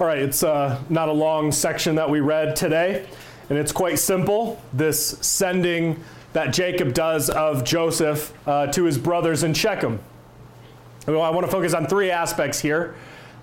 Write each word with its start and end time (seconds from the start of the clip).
All 0.00 0.08
right, 0.08 0.18
it's 0.18 0.42
uh, 0.42 0.82
not 0.88 1.08
a 1.08 1.12
long 1.12 1.52
section 1.52 1.94
that 1.94 2.10
we 2.10 2.18
read 2.18 2.56
today, 2.56 3.06
and 3.48 3.56
it's 3.56 3.70
quite 3.70 4.00
simple. 4.00 4.60
This 4.72 5.10
sending 5.20 6.02
that 6.32 6.52
Jacob 6.52 6.94
does 6.94 7.30
of 7.30 7.62
Joseph 7.62 8.32
uh, 8.44 8.66
to 8.72 8.82
his 8.82 8.98
brothers 8.98 9.44
in 9.44 9.54
Shechem. 9.54 10.00
Well, 11.06 11.22
I 11.22 11.30
want 11.30 11.46
to 11.46 11.52
focus 11.52 11.74
on 11.74 11.86
three 11.86 12.10
aspects 12.10 12.58
here. 12.58 12.96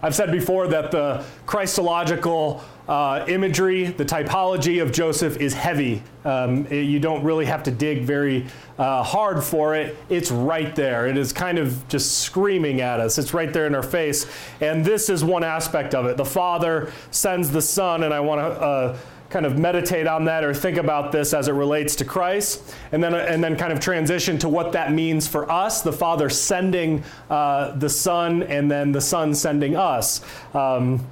I've 0.03 0.15
said 0.15 0.31
before 0.31 0.67
that 0.67 0.91
the 0.91 1.23
Christological 1.45 2.63
uh, 2.87 3.23
imagery, 3.27 3.85
the 3.85 4.03
typology 4.03 4.81
of 4.81 4.91
Joseph 4.91 5.37
is 5.37 5.53
heavy. 5.53 6.01
Um, 6.25 6.65
it, 6.67 6.85
you 6.85 6.99
don't 6.99 7.23
really 7.23 7.45
have 7.45 7.63
to 7.63 7.71
dig 7.71 8.03
very 8.03 8.47
uh, 8.77 9.03
hard 9.03 9.43
for 9.43 9.75
it. 9.75 9.95
It's 10.09 10.31
right 10.31 10.75
there. 10.75 11.07
It 11.07 11.17
is 11.17 11.31
kind 11.31 11.59
of 11.59 11.87
just 11.87 12.19
screaming 12.19 12.81
at 12.81 12.99
us. 12.99 13.17
It's 13.17 13.33
right 13.33 13.53
there 13.53 13.67
in 13.67 13.75
our 13.75 13.83
face. 13.83 14.25
And 14.59 14.83
this 14.83 15.09
is 15.09 15.23
one 15.23 15.43
aspect 15.43 15.93
of 15.93 16.05
it. 16.07 16.17
The 16.17 16.25
Father 16.25 16.91
sends 17.11 17.51
the 17.51 17.61
Son, 17.61 18.03
and 18.03 18.13
I 18.13 18.19
want 18.19 18.41
to 18.41 18.61
uh, 18.61 18.97
kind 19.31 19.45
of 19.45 19.57
meditate 19.57 20.07
on 20.07 20.25
that 20.25 20.43
or 20.43 20.53
think 20.53 20.77
about 20.77 21.11
this 21.11 21.33
as 21.33 21.47
it 21.47 21.53
relates 21.53 21.95
to 21.95 22.05
Christ, 22.05 22.75
and 22.91 23.01
then 23.03 23.15
and 23.15 23.43
then 23.43 23.55
kind 23.55 23.73
of 23.73 23.79
transition 23.79 24.37
to 24.39 24.49
what 24.49 24.73
that 24.73 24.91
means 24.91 25.27
for 25.27 25.49
us. 25.49 25.81
The 25.81 25.93
Father 25.93 26.29
sending 26.29 27.03
uh, 27.29 27.71
the 27.71 27.89
Son, 27.89 28.43
and 28.43 28.69
then 28.69 28.91
the 28.91 29.01
Son 29.01 29.33
sending 29.33 29.75
us. 29.75 30.21
Um, 30.53 31.07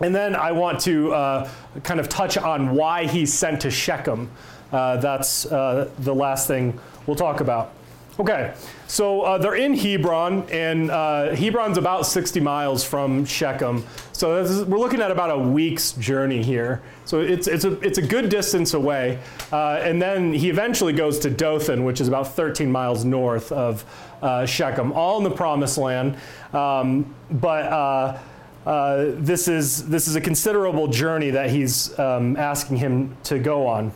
and 0.00 0.14
then 0.14 0.36
I 0.36 0.52
want 0.52 0.80
to 0.80 1.14
uh, 1.14 1.50
kind 1.82 1.98
of 1.98 2.08
touch 2.08 2.36
on 2.36 2.74
why 2.74 3.06
he's 3.06 3.32
sent 3.32 3.62
to 3.62 3.70
Shechem. 3.70 4.30
Uh, 4.70 4.98
that's 4.98 5.46
uh, 5.46 5.90
the 6.00 6.14
last 6.14 6.46
thing 6.46 6.78
we'll 7.06 7.16
talk 7.16 7.40
about. 7.40 7.72
Okay, 8.18 8.54
so 8.86 9.20
uh, 9.20 9.36
they're 9.36 9.56
in 9.56 9.76
Hebron, 9.76 10.48
and 10.50 10.90
uh, 10.90 11.34
Hebron's 11.34 11.76
about 11.76 12.06
60 12.06 12.40
miles 12.40 12.82
from 12.82 13.26
Shechem. 13.26 13.84
So 14.12 14.38
is, 14.38 14.64
we're 14.64 14.78
looking 14.78 15.02
at 15.02 15.10
about 15.10 15.30
a 15.30 15.38
week's 15.38 15.92
journey 15.92 16.42
here. 16.42 16.80
So 17.04 17.20
it's, 17.20 17.46
it's, 17.46 17.66
a, 17.66 17.78
it's 17.80 17.98
a 17.98 18.02
good 18.02 18.30
distance 18.30 18.72
away. 18.72 19.18
Uh, 19.52 19.80
and 19.82 20.00
then 20.00 20.32
he 20.32 20.48
eventually 20.48 20.94
goes 20.94 21.18
to 21.20 21.30
Dothan, 21.30 21.84
which 21.84 22.00
is 22.00 22.08
about 22.08 22.34
13 22.34 22.72
miles 22.72 23.04
north 23.04 23.52
of 23.52 23.84
uh, 24.22 24.46
Shechem, 24.46 24.92
all 24.92 25.18
in 25.18 25.24
the 25.24 25.36
promised 25.36 25.76
land. 25.76 26.16
Um, 26.54 27.14
but 27.30 27.64
uh, 27.66 28.18
uh, 28.64 29.04
this, 29.16 29.46
is, 29.46 29.86
this 29.90 30.08
is 30.08 30.16
a 30.16 30.22
considerable 30.22 30.88
journey 30.88 31.30
that 31.30 31.50
he's 31.50 31.96
um, 31.98 32.34
asking 32.38 32.78
him 32.78 33.14
to 33.24 33.38
go 33.38 33.66
on. 33.66 33.92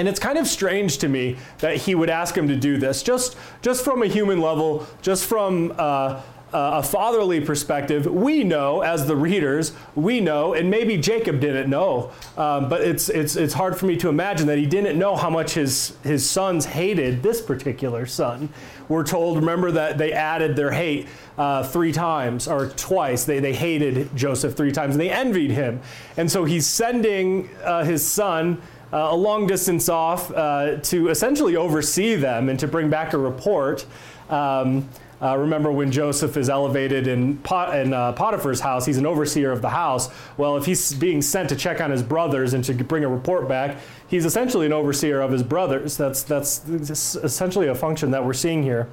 And 0.00 0.08
it's 0.08 0.18
kind 0.18 0.38
of 0.38 0.46
strange 0.46 0.96
to 0.98 1.08
me 1.10 1.36
that 1.58 1.76
he 1.76 1.94
would 1.94 2.08
ask 2.08 2.34
him 2.34 2.48
to 2.48 2.56
do 2.56 2.78
this, 2.78 3.02
just, 3.02 3.36
just 3.60 3.84
from 3.84 4.02
a 4.02 4.06
human 4.06 4.40
level, 4.40 4.86
just 5.02 5.26
from 5.26 5.74
uh, 5.76 6.22
a 6.54 6.82
fatherly 6.82 7.42
perspective. 7.42 8.06
We 8.06 8.42
know, 8.42 8.80
as 8.80 9.06
the 9.06 9.14
readers, 9.14 9.74
we 9.94 10.22
know, 10.22 10.54
and 10.54 10.70
maybe 10.70 10.96
Jacob 10.96 11.38
didn't 11.38 11.68
know, 11.68 12.12
um, 12.38 12.70
but 12.70 12.80
it's, 12.80 13.10
it's, 13.10 13.36
it's 13.36 13.52
hard 13.52 13.76
for 13.76 13.84
me 13.84 13.98
to 13.98 14.08
imagine 14.08 14.46
that 14.46 14.56
he 14.56 14.64
didn't 14.64 14.98
know 14.98 15.16
how 15.16 15.28
much 15.28 15.52
his, 15.52 15.94
his 16.02 16.28
sons 16.28 16.64
hated 16.64 17.22
this 17.22 17.42
particular 17.42 18.06
son. 18.06 18.48
We're 18.88 19.04
told, 19.04 19.36
remember, 19.36 19.70
that 19.72 19.98
they 19.98 20.14
added 20.14 20.56
their 20.56 20.72
hate 20.72 21.08
uh, 21.36 21.62
three 21.64 21.92
times 21.92 22.48
or 22.48 22.70
twice. 22.70 23.24
They, 23.24 23.38
they 23.38 23.52
hated 23.52 24.16
Joseph 24.16 24.56
three 24.56 24.72
times 24.72 24.94
and 24.94 25.00
they 25.00 25.10
envied 25.10 25.50
him. 25.50 25.82
And 26.16 26.30
so 26.30 26.44
he's 26.44 26.66
sending 26.66 27.50
uh, 27.62 27.84
his 27.84 28.10
son 28.10 28.62
uh, 28.92 29.08
a 29.10 29.16
long 29.16 29.46
distance 29.46 29.88
off 29.88 30.30
uh, 30.32 30.76
to 30.76 31.08
essentially 31.08 31.56
oversee 31.56 32.14
them 32.16 32.48
and 32.48 32.58
to 32.58 32.66
bring 32.66 32.90
back 32.90 33.12
a 33.12 33.18
report. 33.18 33.86
Um, 34.28 34.88
uh, 35.22 35.36
remember 35.36 35.70
when 35.70 35.92
Joseph 35.92 36.36
is 36.38 36.48
elevated 36.48 37.06
in, 37.06 37.36
Pot- 37.38 37.76
in 37.76 37.92
uh, 37.92 38.12
Potiphar's 38.12 38.60
house, 38.60 38.86
he's 38.86 38.96
an 38.96 39.04
overseer 39.04 39.52
of 39.52 39.60
the 39.60 39.68
house. 39.68 40.08
Well, 40.38 40.56
if 40.56 40.64
he's 40.64 40.94
being 40.94 41.20
sent 41.20 41.50
to 41.50 41.56
check 41.56 41.80
on 41.80 41.90
his 41.90 42.02
brothers 42.02 42.54
and 42.54 42.64
to 42.64 42.72
bring 42.72 43.04
a 43.04 43.08
report 43.08 43.46
back, 43.46 43.78
he's 44.08 44.24
essentially 44.24 44.64
an 44.64 44.72
overseer 44.72 45.20
of 45.20 45.30
his 45.30 45.42
brothers. 45.42 45.96
That's, 45.96 46.22
that's 46.22 46.66
essentially 46.66 47.68
a 47.68 47.74
function 47.74 48.10
that 48.12 48.24
we're 48.24 48.32
seeing 48.32 48.62
here. 48.62 48.88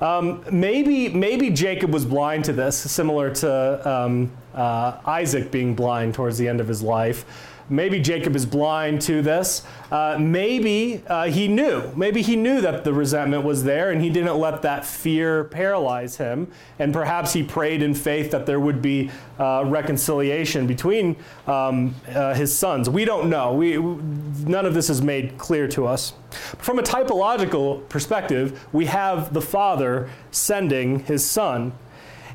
Um, 0.00 0.44
maybe, 0.50 1.08
maybe 1.10 1.50
Jacob 1.50 1.92
was 1.92 2.04
blind 2.04 2.44
to 2.46 2.52
this, 2.52 2.76
similar 2.76 3.32
to 3.36 3.88
um, 3.88 4.32
uh, 4.52 4.98
Isaac 5.06 5.52
being 5.52 5.76
blind 5.76 6.14
towards 6.14 6.38
the 6.38 6.48
end 6.48 6.60
of 6.60 6.66
his 6.66 6.82
life. 6.82 7.24
Maybe 7.68 8.00
Jacob 8.00 8.36
is 8.36 8.46
blind 8.46 9.00
to 9.02 9.22
this. 9.22 9.64
Uh, 9.90 10.16
maybe 10.18 11.02
uh, 11.06 11.24
he 11.24 11.48
knew. 11.48 11.92
Maybe 11.94 12.22
he 12.22 12.36
knew 12.36 12.60
that 12.60 12.84
the 12.84 12.92
resentment 12.92 13.44
was 13.44 13.64
there 13.64 13.90
and 13.90 14.00
he 14.00 14.10
didn't 14.10 14.38
let 14.38 14.62
that 14.62 14.84
fear 14.84 15.44
paralyze 15.44 16.16
him. 16.16 16.50
And 16.78 16.92
perhaps 16.92 17.32
he 17.32 17.42
prayed 17.42 17.82
in 17.82 17.94
faith 17.94 18.30
that 18.30 18.46
there 18.46 18.60
would 18.60 18.80
be 18.80 19.10
uh, 19.38 19.64
reconciliation 19.66 20.66
between 20.66 21.16
um, 21.46 21.94
uh, 22.08 22.34
his 22.34 22.56
sons. 22.56 22.88
We 22.88 23.04
don't 23.04 23.28
know. 23.28 23.52
We, 23.52 23.76
none 23.76 24.66
of 24.66 24.74
this 24.74 24.88
is 24.90 25.02
made 25.02 25.38
clear 25.38 25.68
to 25.68 25.86
us. 25.86 26.14
From 26.30 26.78
a 26.78 26.82
typological 26.82 27.88
perspective, 27.88 28.66
we 28.72 28.86
have 28.86 29.34
the 29.34 29.42
father 29.42 30.08
sending 30.30 31.00
his 31.00 31.28
son 31.28 31.72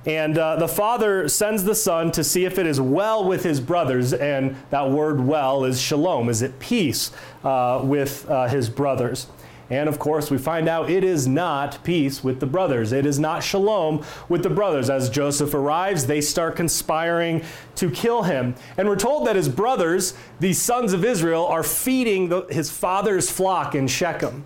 and 0.07 0.38
uh, 0.38 0.56
the 0.56 0.69
father 0.69 1.28
sends 1.28 1.66
the 1.66 1.75
son 1.75 2.13
to 2.13 2.23
see 2.23 2.45
if 2.45 2.57
it 2.57 2.66
is 2.66 2.79
well 2.79 3.28
with 3.28 3.44
his 3.44 3.59
brothers. 3.59 4.13
And 4.13 4.56
that 4.69 4.90
word 4.90 5.19
well 5.19 5.66
is 5.66 5.81
shalom, 5.81 6.29
is 6.29 6.41
it 6.41 6.57
peace 6.59 7.12
uh, 7.44 7.81
with 7.84 8.28
uh, 8.29 8.47
his 8.47 8.69
brothers? 8.69 9.28
And 9.69 9.90
of 9.90 10.00
course, 10.00 10.31
we 10.31 10.38
find 10.38 10.69
out 10.69 10.90
it 10.90 11.03
is 11.03 11.28
not 11.28 11.84
peace 11.84 12.23
with 12.23 12.40
the 12.40 12.46
brothers. 12.46 12.94
It 12.94 13.06
is 13.06 13.19
not 13.19 13.44
shalom 13.44 14.01
with 14.29 14.44
the 14.44 14.50
brothers. 14.50 14.90
As 14.90 15.09
Joseph 15.09 15.53
arrives, 15.53 16.06
they 16.06 16.22
start 16.22 16.56
conspiring 16.56 17.44
to 17.75 17.91
kill 17.91 18.23
him. 18.23 18.56
And 18.78 18.88
we're 18.88 18.96
told 18.96 19.28
that 19.28 19.35
his 19.35 19.50
brothers, 19.50 20.13
the 20.40 20.53
sons 20.53 20.94
of 20.94 21.03
Israel, 21.03 21.46
are 21.46 21.63
feeding 21.63 22.29
the, 22.29 22.44
his 22.44 22.72
father's 22.72 23.29
flock 23.29 23.75
in 23.75 23.90
Shechem. 23.90 24.46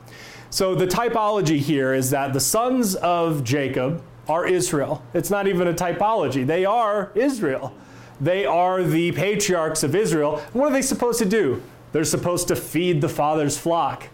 So 0.50 0.74
the 0.74 0.88
typology 0.88 1.60
here 1.60 1.94
is 1.94 2.10
that 2.10 2.34
the 2.34 2.40
sons 2.40 2.96
of 2.96 3.44
Jacob, 3.44 4.04
are 4.32 4.48
Israel. 4.48 5.04
It's 5.14 5.30
not 5.30 5.48
even 5.48 5.68
a 5.68 5.74
typology. 5.74 6.46
They 6.46 6.64
are 6.64 7.12
Israel. 7.16 7.74
They 8.22 8.46
are 8.46 8.84
the 8.84 9.12
patriarchs 9.12 9.84
of 9.84 9.94
Israel. 9.96 10.38
What 10.54 10.70
are 10.70 10.72
they 10.72 10.82
supposed 10.82 11.20
to 11.20 11.26
do? 11.26 11.62
They're 11.92 12.06
supposed 12.06 12.48
to 12.48 12.56
feed 12.56 13.02
the 13.02 13.10
father's 13.10 13.58
flock. 13.58 14.08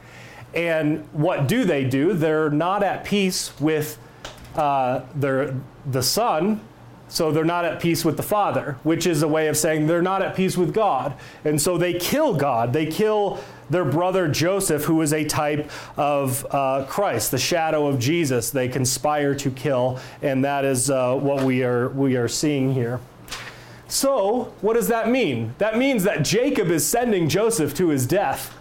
And 0.54 1.08
what 1.12 1.48
do 1.48 1.66
they 1.66 1.84
do? 1.84 2.14
They're 2.14 2.50
not 2.50 2.82
at 2.82 3.04
peace 3.04 3.52
with 3.60 4.00
uh, 4.56 5.02
their, 5.14 5.56
the 5.86 6.02
son, 6.02 6.62
so 7.10 7.32
they're 7.32 7.46
not 7.46 7.64
at 7.64 7.80
peace 7.80 8.04
with 8.04 8.18
the 8.18 8.24
Father, 8.24 8.78
which 8.84 9.06
is 9.06 9.22
a 9.22 9.28
way 9.28 9.48
of 9.48 9.56
saying 9.56 9.88
they're 9.88 10.02
not 10.02 10.22
at 10.22 10.36
peace 10.36 10.58
with 10.58 10.74
God. 10.74 11.14
And 11.46 11.62
so 11.62 11.78
they 11.78 11.94
kill 11.94 12.34
God. 12.34 12.74
They 12.74 12.86
kill 12.86 13.40
their 13.70 13.86
brother 13.86 14.28
Joseph, 14.28 14.84
who 14.86 15.02
is 15.02 15.14
a 15.14 15.26
type 15.26 15.70
of 15.98 16.46
uh, 16.52 16.86
Christ, 16.88 17.32
the 17.32 17.38
shadow 17.38 17.88
of 17.88 18.00
Jesus. 18.00 18.50
They 18.50 18.68
conspire 18.68 19.36
to 19.36 19.52
kill, 19.52 20.00
and 20.22 20.44
that 20.46 20.66
is 20.66 20.90
uh, 20.90 21.16
what 21.16 21.44
we 21.44 21.64
are, 21.64 21.90
we 21.90 22.16
are 22.16 22.28
seeing 22.28 22.74
here. 22.74 23.00
So, 23.88 24.54
what 24.62 24.74
does 24.74 24.90
that 24.90 25.10
mean? 25.10 25.56
That 25.60 25.78
means 25.78 26.04
that 26.04 26.24
Jacob 26.24 26.70
is 26.70 26.86
sending 26.86 27.30
Joseph 27.30 27.74
to 27.76 27.90
his 27.90 28.06
death. 28.06 28.54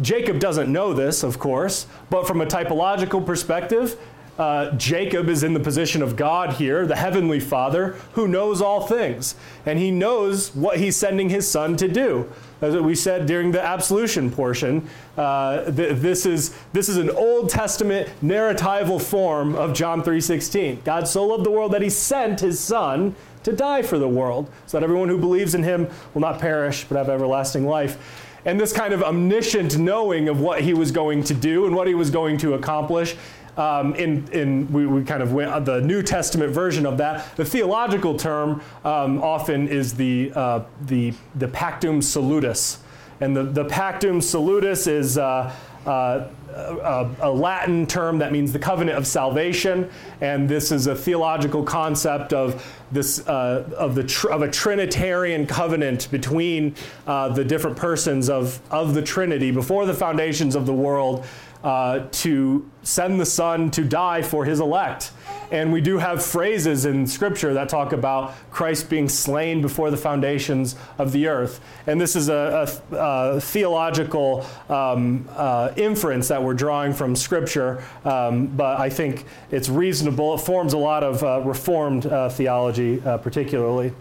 Jacob 0.00 0.38
doesn't 0.38 0.70
know 0.70 0.92
this, 0.92 1.22
of 1.22 1.38
course, 1.38 1.86
but 2.10 2.26
from 2.26 2.40
a 2.40 2.46
typological 2.46 3.24
perspective, 3.24 3.98
uh, 4.38 4.70
Jacob 4.72 5.28
is 5.28 5.42
in 5.42 5.54
the 5.54 5.60
position 5.60 6.02
of 6.02 6.16
God 6.16 6.54
here, 6.54 6.86
the 6.86 6.96
heavenly 6.96 7.40
Father, 7.40 7.96
who 8.12 8.28
knows 8.28 8.60
all 8.60 8.86
things. 8.86 9.34
And 9.64 9.78
he 9.78 9.90
knows 9.90 10.54
what 10.54 10.78
he's 10.78 10.96
sending 10.96 11.30
his 11.30 11.50
son 11.50 11.76
to 11.78 11.88
do. 11.88 12.30
As 12.60 12.74
we 12.76 12.94
said 12.94 13.26
during 13.26 13.52
the 13.52 13.62
absolution 13.62 14.30
portion, 14.30 14.88
uh, 15.16 15.70
th- 15.70 15.96
this, 15.96 16.24
is, 16.24 16.56
this 16.72 16.88
is 16.88 16.96
an 16.96 17.10
Old 17.10 17.50
Testament 17.50 18.08
narratival 18.22 19.00
form 19.00 19.54
of 19.54 19.74
John 19.74 20.02
3.16. 20.02 20.82
God 20.82 21.06
so 21.06 21.26
loved 21.26 21.44
the 21.44 21.50
world 21.50 21.72
that 21.72 21.82
he 21.82 21.90
sent 21.90 22.40
his 22.40 22.58
son 22.58 23.14
to 23.42 23.52
die 23.52 23.82
for 23.82 23.98
the 23.98 24.08
world, 24.08 24.50
so 24.66 24.78
that 24.78 24.84
everyone 24.84 25.08
who 25.08 25.18
believes 25.18 25.54
in 25.54 25.62
him 25.62 25.88
will 26.14 26.20
not 26.22 26.40
perish 26.40 26.84
but 26.84 26.96
have 26.96 27.08
everlasting 27.08 27.66
life. 27.66 28.24
And 28.44 28.58
this 28.58 28.72
kind 28.72 28.94
of 28.94 29.02
omniscient 29.02 29.76
knowing 29.76 30.28
of 30.28 30.40
what 30.40 30.62
he 30.62 30.72
was 30.72 30.90
going 30.90 31.24
to 31.24 31.34
do 31.34 31.66
and 31.66 31.74
what 31.74 31.86
he 31.86 31.94
was 31.94 32.10
going 32.10 32.38
to 32.38 32.54
accomplish 32.54 33.16
um, 33.56 33.94
in, 33.94 34.28
in 34.32 34.70
we, 34.72 34.86
we, 34.86 35.04
kind 35.04 35.22
of 35.22 35.32
went 35.32 35.64
the 35.64 35.80
New 35.80 36.02
Testament 36.02 36.52
version 36.52 36.86
of 36.86 36.98
that. 36.98 37.34
The 37.36 37.44
theological 37.44 38.16
term 38.16 38.60
um, 38.84 39.22
often 39.22 39.68
is 39.68 39.94
the, 39.94 40.32
uh, 40.34 40.64
the, 40.82 41.14
the 41.34 41.48
Pactum 41.48 42.02
Salutis. 42.02 42.78
And 43.20 43.34
the, 43.34 43.44
the 43.44 43.64
Pactum 43.64 44.22
Salutis 44.22 44.86
is 44.86 45.16
uh, 45.16 45.54
uh, 45.86 46.28
a, 46.56 47.10
a, 47.20 47.30
Latin 47.30 47.86
term 47.86 48.18
that 48.18 48.32
means 48.32 48.52
the 48.52 48.58
covenant 48.58 48.98
of 48.98 49.06
salvation, 49.06 49.88
and 50.20 50.48
this 50.48 50.72
is 50.72 50.86
a 50.86 50.94
theological 50.94 51.62
concept 51.62 52.32
of 52.32 52.64
this 52.90 53.26
uh, 53.28 53.68
of 53.76 53.94
the 53.94 54.02
tr- 54.02 54.30
of 54.30 54.42
a 54.42 54.50
Trinitarian 54.50 55.46
covenant 55.46 56.10
between 56.10 56.74
uh, 57.06 57.28
the 57.28 57.44
different 57.44 57.76
persons 57.76 58.28
of 58.28 58.60
of 58.70 58.94
the 58.94 59.02
Trinity 59.02 59.50
before 59.50 59.86
the 59.86 59.94
foundations 59.94 60.56
of 60.56 60.66
the 60.66 60.74
world 60.74 61.24
uh, 61.66 62.06
to 62.12 62.64
send 62.84 63.20
the 63.20 63.26
Son 63.26 63.72
to 63.72 63.82
die 63.82 64.22
for 64.22 64.44
his 64.44 64.60
elect. 64.60 65.10
And 65.50 65.72
we 65.72 65.80
do 65.80 65.98
have 65.98 66.24
phrases 66.24 66.84
in 66.84 67.08
Scripture 67.08 67.54
that 67.54 67.68
talk 67.68 67.92
about 67.92 68.34
Christ 68.52 68.88
being 68.88 69.08
slain 69.08 69.62
before 69.62 69.90
the 69.90 69.96
foundations 69.96 70.76
of 70.96 71.10
the 71.10 71.26
earth. 71.26 71.60
And 71.88 72.00
this 72.00 72.14
is 72.14 72.28
a, 72.28 72.68
a, 72.92 72.96
a 72.96 73.40
theological 73.40 74.46
um, 74.68 75.28
uh, 75.34 75.72
inference 75.76 76.28
that 76.28 76.40
we're 76.40 76.54
drawing 76.54 76.92
from 76.92 77.16
Scripture, 77.16 77.82
um, 78.04 78.46
but 78.46 78.78
I 78.78 78.88
think 78.88 79.24
it's 79.50 79.68
reasonable. 79.68 80.36
It 80.36 80.42
forms 80.42 80.72
a 80.72 80.78
lot 80.78 81.02
of 81.02 81.24
uh, 81.24 81.40
Reformed 81.44 82.06
uh, 82.06 82.28
theology, 82.28 83.02
uh, 83.04 83.18
particularly. 83.18 83.92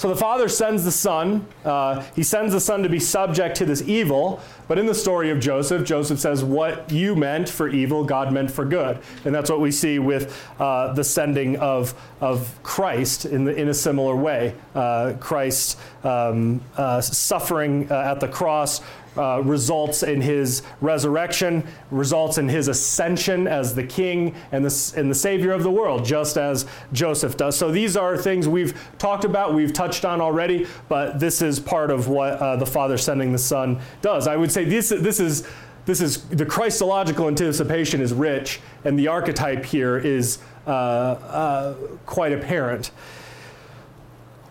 So 0.00 0.08
the 0.08 0.16
Father 0.16 0.48
sends 0.48 0.82
the 0.82 0.90
Son. 0.90 1.46
Uh, 1.62 2.02
he 2.16 2.22
sends 2.22 2.54
the 2.54 2.60
Son 2.60 2.82
to 2.84 2.88
be 2.88 2.98
subject 2.98 3.54
to 3.56 3.66
this 3.66 3.82
evil. 3.82 4.40
But 4.66 4.78
in 4.78 4.86
the 4.86 4.94
story 4.94 5.28
of 5.28 5.40
Joseph, 5.40 5.84
Joseph 5.84 6.18
says, 6.18 6.42
What 6.42 6.90
you 6.90 7.14
meant 7.14 7.50
for 7.50 7.68
evil, 7.68 8.02
God 8.02 8.32
meant 8.32 8.50
for 8.50 8.64
good. 8.64 8.98
And 9.26 9.34
that's 9.34 9.50
what 9.50 9.60
we 9.60 9.70
see 9.70 9.98
with 9.98 10.42
uh, 10.58 10.94
the 10.94 11.04
sending 11.04 11.56
of, 11.56 11.92
of 12.22 12.58
Christ 12.62 13.26
in, 13.26 13.44
the, 13.44 13.54
in 13.54 13.68
a 13.68 13.74
similar 13.74 14.16
way. 14.16 14.54
Uh, 14.74 15.16
Christ 15.20 15.78
um, 16.02 16.62
uh, 16.78 17.02
suffering 17.02 17.92
uh, 17.92 17.96
at 17.96 18.20
the 18.20 18.28
cross 18.28 18.80
uh, 19.16 19.42
results 19.44 20.02
in 20.02 20.20
his 20.20 20.62
resurrection, 20.80 21.64
results 21.90 22.38
in 22.38 22.48
his 22.48 22.68
ascension 22.68 23.46
as 23.46 23.74
the 23.74 23.82
king 23.82 24.34
and 24.52 24.64
the, 24.64 24.94
and 24.96 25.10
the 25.10 25.14
savior 25.14 25.52
of 25.52 25.62
the 25.62 25.70
world, 25.70 26.04
just 26.04 26.36
as 26.36 26.66
Joseph 26.92 27.36
does. 27.36 27.56
So 27.56 27.70
these 27.70 27.96
are 27.96 28.16
things 28.16 28.48
we've 28.48 28.78
talked 28.98 29.24
about, 29.24 29.54
we've 29.54 29.72
touched 29.72 30.04
on 30.04 30.20
already, 30.20 30.66
but 30.88 31.18
this 31.18 31.42
is 31.42 31.58
part 31.58 31.90
of 31.90 32.08
what 32.08 32.34
uh, 32.34 32.56
the 32.56 32.66
Father 32.66 32.96
sending 32.96 33.32
the 33.32 33.38
Son 33.38 33.80
does. 34.02 34.26
I 34.26 34.36
would 34.36 34.52
say 34.52 34.64
this, 34.64 34.90
this 34.90 35.20
is. 35.20 35.46
This 35.86 36.02
is 36.02 36.24
the 36.28 36.44
Christological 36.44 37.26
anticipation 37.26 38.02
is 38.02 38.12
rich, 38.12 38.60
and 38.84 38.98
the 38.98 39.08
archetype 39.08 39.64
here 39.64 39.96
is 39.96 40.38
uh, 40.66 40.70
uh, 40.70 41.74
quite 42.04 42.32
apparent. 42.32 42.90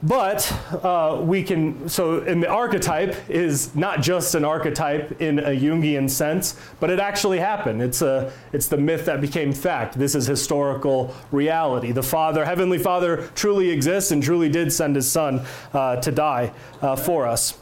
But 0.01 0.49
uh, 0.81 1.19
we 1.21 1.43
can, 1.43 1.89
so, 1.89 2.19
and 2.19 2.41
the 2.41 2.47
archetype 2.47 3.17
is 3.29 3.75
not 3.75 4.01
just 4.01 4.33
an 4.33 4.45
archetype 4.45 5.21
in 5.21 5.39
a 5.39 5.49
Jungian 5.49 6.09
sense, 6.09 6.57
but 6.79 6.89
it 6.89 7.01
actually 7.01 7.39
happened. 7.39 7.81
It's, 7.81 8.01
a, 8.01 8.31
it's 8.53 8.67
the 8.67 8.77
myth 8.77 9.05
that 9.05 9.19
became 9.19 9.51
fact. 9.51 9.99
This 9.99 10.15
is 10.15 10.25
historical 10.25 11.13
reality. 11.31 11.91
The 11.91 12.03
Father, 12.03 12.45
Heavenly 12.45 12.77
Father, 12.77 13.29
truly 13.35 13.71
exists 13.71 14.11
and 14.11 14.23
truly 14.23 14.47
did 14.47 14.71
send 14.71 14.95
His 14.95 15.11
Son 15.11 15.41
uh, 15.73 15.97
to 15.97 16.11
die 16.13 16.53
uh, 16.81 16.95
for 16.95 17.27
us. 17.27 17.57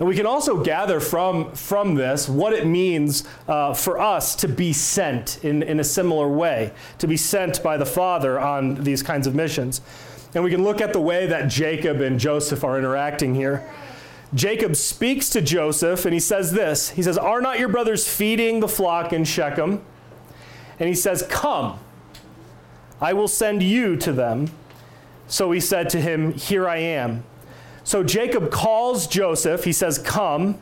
And 0.00 0.08
we 0.08 0.16
can 0.16 0.26
also 0.26 0.64
gather 0.64 0.98
from, 0.98 1.52
from 1.52 1.94
this 1.94 2.28
what 2.28 2.52
it 2.52 2.66
means 2.66 3.22
uh, 3.46 3.74
for 3.74 4.00
us 4.00 4.34
to 4.36 4.48
be 4.48 4.72
sent 4.72 5.44
in, 5.44 5.62
in 5.62 5.78
a 5.78 5.84
similar 5.84 6.28
way, 6.28 6.72
to 6.98 7.06
be 7.06 7.16
sent 7.16 7.62
by 7.62 7.76
the 7.76 7.86
Father 7.86 8.40
on 8.40 8.82
these 8.82 9.04
kinds 9.04 9.28
of 9.28 9.36
missions. 9.36 9.80
And 10.34 10.42
we 10.42 10.50
can 10.50 10.64
look 10.64 10.80
at 10.80 10.92
the 10.92 11.00
way 11.00 11.26
that 11.26 11.48
Jacob 11.48 12.00
and 12.00 12.18
Joseph 12.18 12.64
are 12.64 12.78
interacting 12.78 13.34
here. 13.34 13.68
Jacob 14.34 14.74
speaks 14.74 15.30
to 15.30 15.40
Joseph 15.40 16.04
and 16.04 16.12
he 16.12 16.20
says 16.20 16.52
this 16.52 16.90
He 16.90 17.02
says, 17.02 17.16
Are 17.16 17.40
not 17.40 17.58
your 17.58 17.68
brothers 17.68 18.08
feeding 18.08 18.60
the 18.60 18.68
flock 18.68 19.12
in 19.12 19.24
Shechem? 19.24 19.84
And 20.78 20.88
he 20.88 20.94
says, 20.94 21.24
Come, 21.30 21.78
I 23.00 23.12
will 23.12 23.28
send 23.28 23.62
you 23.62 23.96
to 23.98 24.12
them. 24.12 24.50
So 25.28 25.52
he 25.52 25.60
said 25.60 25.88
to 25.90 26.00
him, 26.00 26.32
Here 26.32 26.68
I 26.68 26.78
am. 26.78 27.24
So 27.84 28.02
Jacob 28.02 28.50
calls 28.50 29.06
Joseph. 29.06 29.64
He 29.64 29.72
says, 29.72 29.98
Come. 29.98 30.60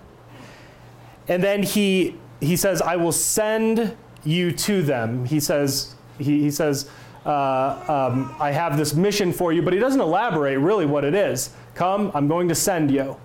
And 1.29 1.43
then 1.43 1.63
he, 1.63 2.17
he 2.41 2.57
says, 2.57 2.83
I 2.83 2.97
will 2.97 3.13
send 3.13 3.97
you 4.25 4.53
to 4.53 4.83
them. 4.83 5.25
He 5.25 5.41
says, 5.41 5.95
he, 6.19 6.43
he 6.43 6.51
says, 6.51 6.91
uh, 7.25 8.11
um, 8.11 8.35
I 8.41 8.51
have 8.51 8.77
this 8.77 8.95
mission 8.95 9.33
for 9.33 9.53
you, 9.53 9.63
but 9.63 9.73
he 9.73 9.79
doesn't 9.79 10.01
elaborate 10.01 10.59
really 10.59 10.87
what 10.87 11.05
it 11.05 11.15
is. 11.15 11.51
Come, 11.75 12.11
I'm 12.15 12.29
going 12.29 12.49
to 12.49 12.55
send 12.55 12.91
you. 12.91 13.17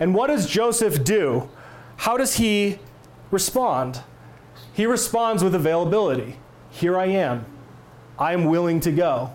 And 0.00 0.14
what 0.14 0.28
does 0.28 0.48
Joseph 0.48 1.04
do? 1.04 1.48
How 1.96 2.16
does 2.16 2.36
he 2.36 2.78
respond? 3.30 4.00
He 4.72 4.86
responds 4.86 5.44
with 5.44 5.54
availability. 5.54 6.36
Here 6.70 6.98
I 6.98 7.06
am. 7.06 7.44
I 8.18 8.32
am 8.32 8.46
willing 8.46 8.80
to 8.80 8.92
go. 8.92 9.32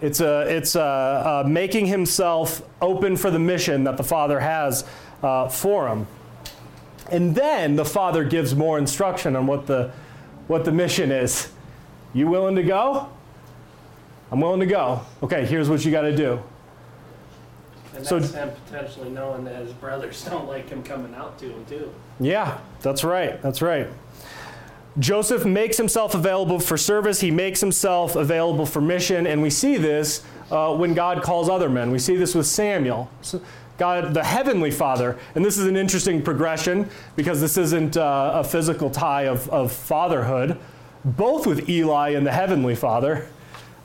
It's, 0.00 0.20
a, 0.20 0.42
it's 0.42 0.76
a, 0.76 1.42
a 1.44 1.48
making 1.48 1.86
himself 1.86 2.62
open 2.80 3.16
for 3.16 3.30
the 3.30 3.38
mission 3.38 3.84
that 3.84 3.96
the 3.96 4.04
Father 4.04 4.38
has 4.38 4.84
uh, 5.22 5.48
for 5.48 5.88
him. 5.88 6.06
And 7.10 7.34
then 7.34 7.74
the 7.74 7.84
Father 7.84 8.22
gives 8.22 8.54
more 8.54 8.78
instruction 8.78 9.34
on 9.34 9.46
what 9.46 9.66
the, 9.66 9.90
what 10.46 10.64
the 10.64 10.72
mission 10.72 11.10
is. 11.10 11.50
You 12.14 12.28
willing 12.28 12.56
to 12.56 12.62
go? 12.62 13.08
I'm 14.30 14.40
willing 14.40 14.60
to 14.60 14.66
go. 14.66 15.00
Okay, 15.22 15.44
here's 15.46 15.68
what 15.68 15.84
you 15.84 15.90
got 15.90 16.02
to 16.02 16.16
do. 16.16 16.42
And 17.94 18.06
so, 18.06 18.18
that's 18.18 18.32
him 18.32 18.50
potentially 18.66 19.10
knowing 19.10 19.44
that 19.44 19.56
his 19.56 19.72
brothers 19.72 20.22
don't 20.30 20.46
like 20.46 20.68
him 20.68 20.82
coming 20.82 21.14
out 21.14 21.38
to 21.38 21.50
him, 21.50 21.64
too. 21.66 21.92
Yeah, 22.20 22.58
that's 22.80 23.04
right. 23.04 23.40
That's 23.42 23.62
right. 23.62 23.88
Joseph 24.98 25.44
makes 25.44 25.76
himself 25.76 26.14
available 26.14 26.58
for 26.58 26.76
service, 26.76 27.20
he 27.20 27.30
makes 27.30 27.60
himself 27.60 28.16
available 28.16 28.66
for 28.66 28.80
mission, 28.80 29.26
and 29.26 29.40
we 29.40 29.50
see 29.50 29.76
this 29.76 30.24
uh, 30.50 30.74
when 30.74 30.94
God 30.94 31.22
calls 31.22 31.48
other 31.48 31.68
men. 31.68 31.90
We 31.90 32.00
see 32.00 32.16
this 32.16 32.34
with 32.34 32.46
Samuel. 32.46 33.08
So 33.22 33.40
God, 33.76 34.12
the 34.12 34.24
Heavenly 34.24 34.72
Father, 34.72 35.16
and 35.36 35.44
this 35.44 35.56
is 35.56 35.66
an 35.66 35.76
interesting 35.76 36.20
progression 36.20 36.90
because 37.14 37.40
this 37.40 37.56
isn't 37.56 37.96
uh, 37.96 38.32
a 38.34 38.44
physical 38.44 38.90
tie 38.90 39.26
of, 39.26 39.48
of 39.50 39.70
fatherhood 39.70 40.58
both 41.04 41.46
with 41.46 41.68
Eli 41.68 42.10
and 42.10 42.26
the 42.26 42.32
Heavenly 42.32 42.74
Father. 42.74 43.28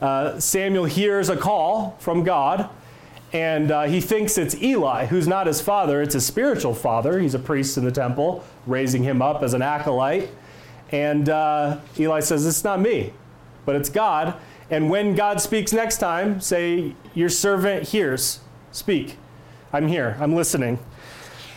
Uh, 0.02 0.40
Samuel 0.40 0.86
hears 0.86 1.30
a 1.30 1.38
call 1.38 1.96
from 2.00 2.24
God, 2.24 2.70
and 3.32 3.72
uh, 3.72 3.84
he 3.84 4.02
thinks 4.02 4.38
it's 4.38 4.56
Eli, 4.62 5.06
who's 5.06 5.28
not 5.28 5.48
his 5.48 5.62
father, 5.62 6.02
it's 6.02 6.14
his 6.14 6.26
spiritual 6.26 6.74
father. 6.74 7.20
He's 7.20 7.34
a 7.34 7.40
priest 7.40 7.78
in 7.78 7.86
the 7.86 7.92
temple, 7.92 8.44
raising 8.68 9.04
him 9.04 9.22
up 9.22 9.42
as 9.42 9.54
an 9.54 9.62
acolyte. 9.62 10.30
And 10.92 11.30
uh, 11.30 11.80
Eli 12.00 12.20
says, 12.20 12.46
It's 12.46 12.64
not 12.64 12.80
me, 12.80 13.14
but 13.66 13.76
it's 13.76 13.90
God. 13.90 14.36
And 14.70 14.90
when 14.90 15.16
God 15.16 15.42
speaks 15.42 15.74
next 15.74 15.98
time, 15.98 16.40
say, 16.42 16.96
Your 17.14 17.30
servant 17.30 17.90
hears. 17.90 18.40
Speak. 18.72 19.18
I'm 19.72 19.88
here. 19.88 20.18
I'm 20.20 20.36
listening. 20.36 20.80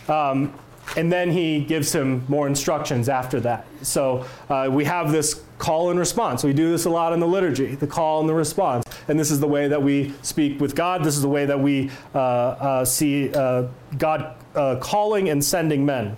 Um, 0.07 0.53
and 0.97 1.11
then 1.11 1.31
he 1.31 1.61
gives 1.61 1.93
him 1.93 2.25
more 2.27 2.47
instructions 2.47 3.07
after 3.07 3.39
that. 3.41 3.67
So 3.83 4.25
uh, 4.49 4.67
we 4.69 4.83
have 4.85 5.11
this 5.11 5.43
call 5.59 5.91
and 5.91 5.99
response. 5.99 6.43
We 6.43 6.53
do 6.53 6.71
this 6.71 6.85
a 6.85 6.89
lot 6.89 7.13
in 7.13 7.19
the 7.19 7.27
liturgy 7.27 7.75
the 7.75 7.87
call 7.87 8.19
and 8.19 8.27
the 8.27 8.33
response. 8.33 8.83
And 9.07 9.19
this 9.19 9.29
is 9.29 9.39
the 9.39 9.47
way 9.47 9.67
that 9.67 9.81
we 9.81 10.13
speak 10.23 10.59
with 10.59 10.75
God. 10.75 11.03
This 11.03 11.15
is 11.15 11.21
the 11.21 11.29
way 11.29 11.45
that 11.45 11.59
we 11.59 11.91
uh, 12.15 12.19
uh, 12.19 12.85
see 12.85 13.31
uh, 13.33 13.67
God 13.97 14.35
uh, 14.55 14.77
calling 14.81 15.29
and 15.29 15.45
sending 15.45 15.85
men. 15.85 16.17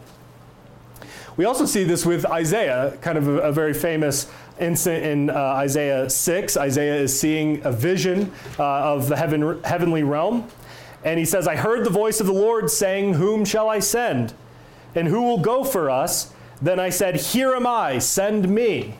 We 1.35 1.43
also 1.43 1.65
see 1.65 1.83
this 1.83 2.05
with 2.05 2.25
Isaiah, 2.25 2.97
kind 3.01 3.17
of 3.17 3.27
a, 3.27 3.39
a 3.39 3.51
very 3.51 3.73
famous 3.73 4.31
incident 4.59 5.05
in 5.05 5.29
uh, 5.29 5.33
Isaiah 5.33 6.09
6. 6.09 6.57
Isaiah 6.57 6.95
is 6.95 7.17
seeing 7.17 7.65
a 7.65 7.71
vision 7.71 8.31
of 8.57 9.09
the 9.09 9.17
heaven, 9.17 9.61
heavenly 9.63 10.03
realm. 10.03 10.49
And 11.03 11.19
he 11.19 11.25
says, 11.25 11.47
I 11.47 11.57
heard 11.57 11.85
the 11.85 11.89
voice 11.89 12.19
of 12.19 12.27
the 12.27 12.33
Lord 12.33 12.69
saying, 12.69 13.15
Whom 13.15 13.45
shall 13.45 13.69
I 13.69 13.79
send? 13.79 14.33
And 14.95 15.07
who 15.07 15.21
will 15.23 15.39
go 15.39 15.63
for 15.63 15.89
us? 15.89 16.33
Then 16.61 16.79
I 16.79 16.89
said, 16.89 17.15
Here 17.15 17.53
am 17.53 17.67
I, 17.67 17.99
send 17.99 18.49
me. 18.49 18.95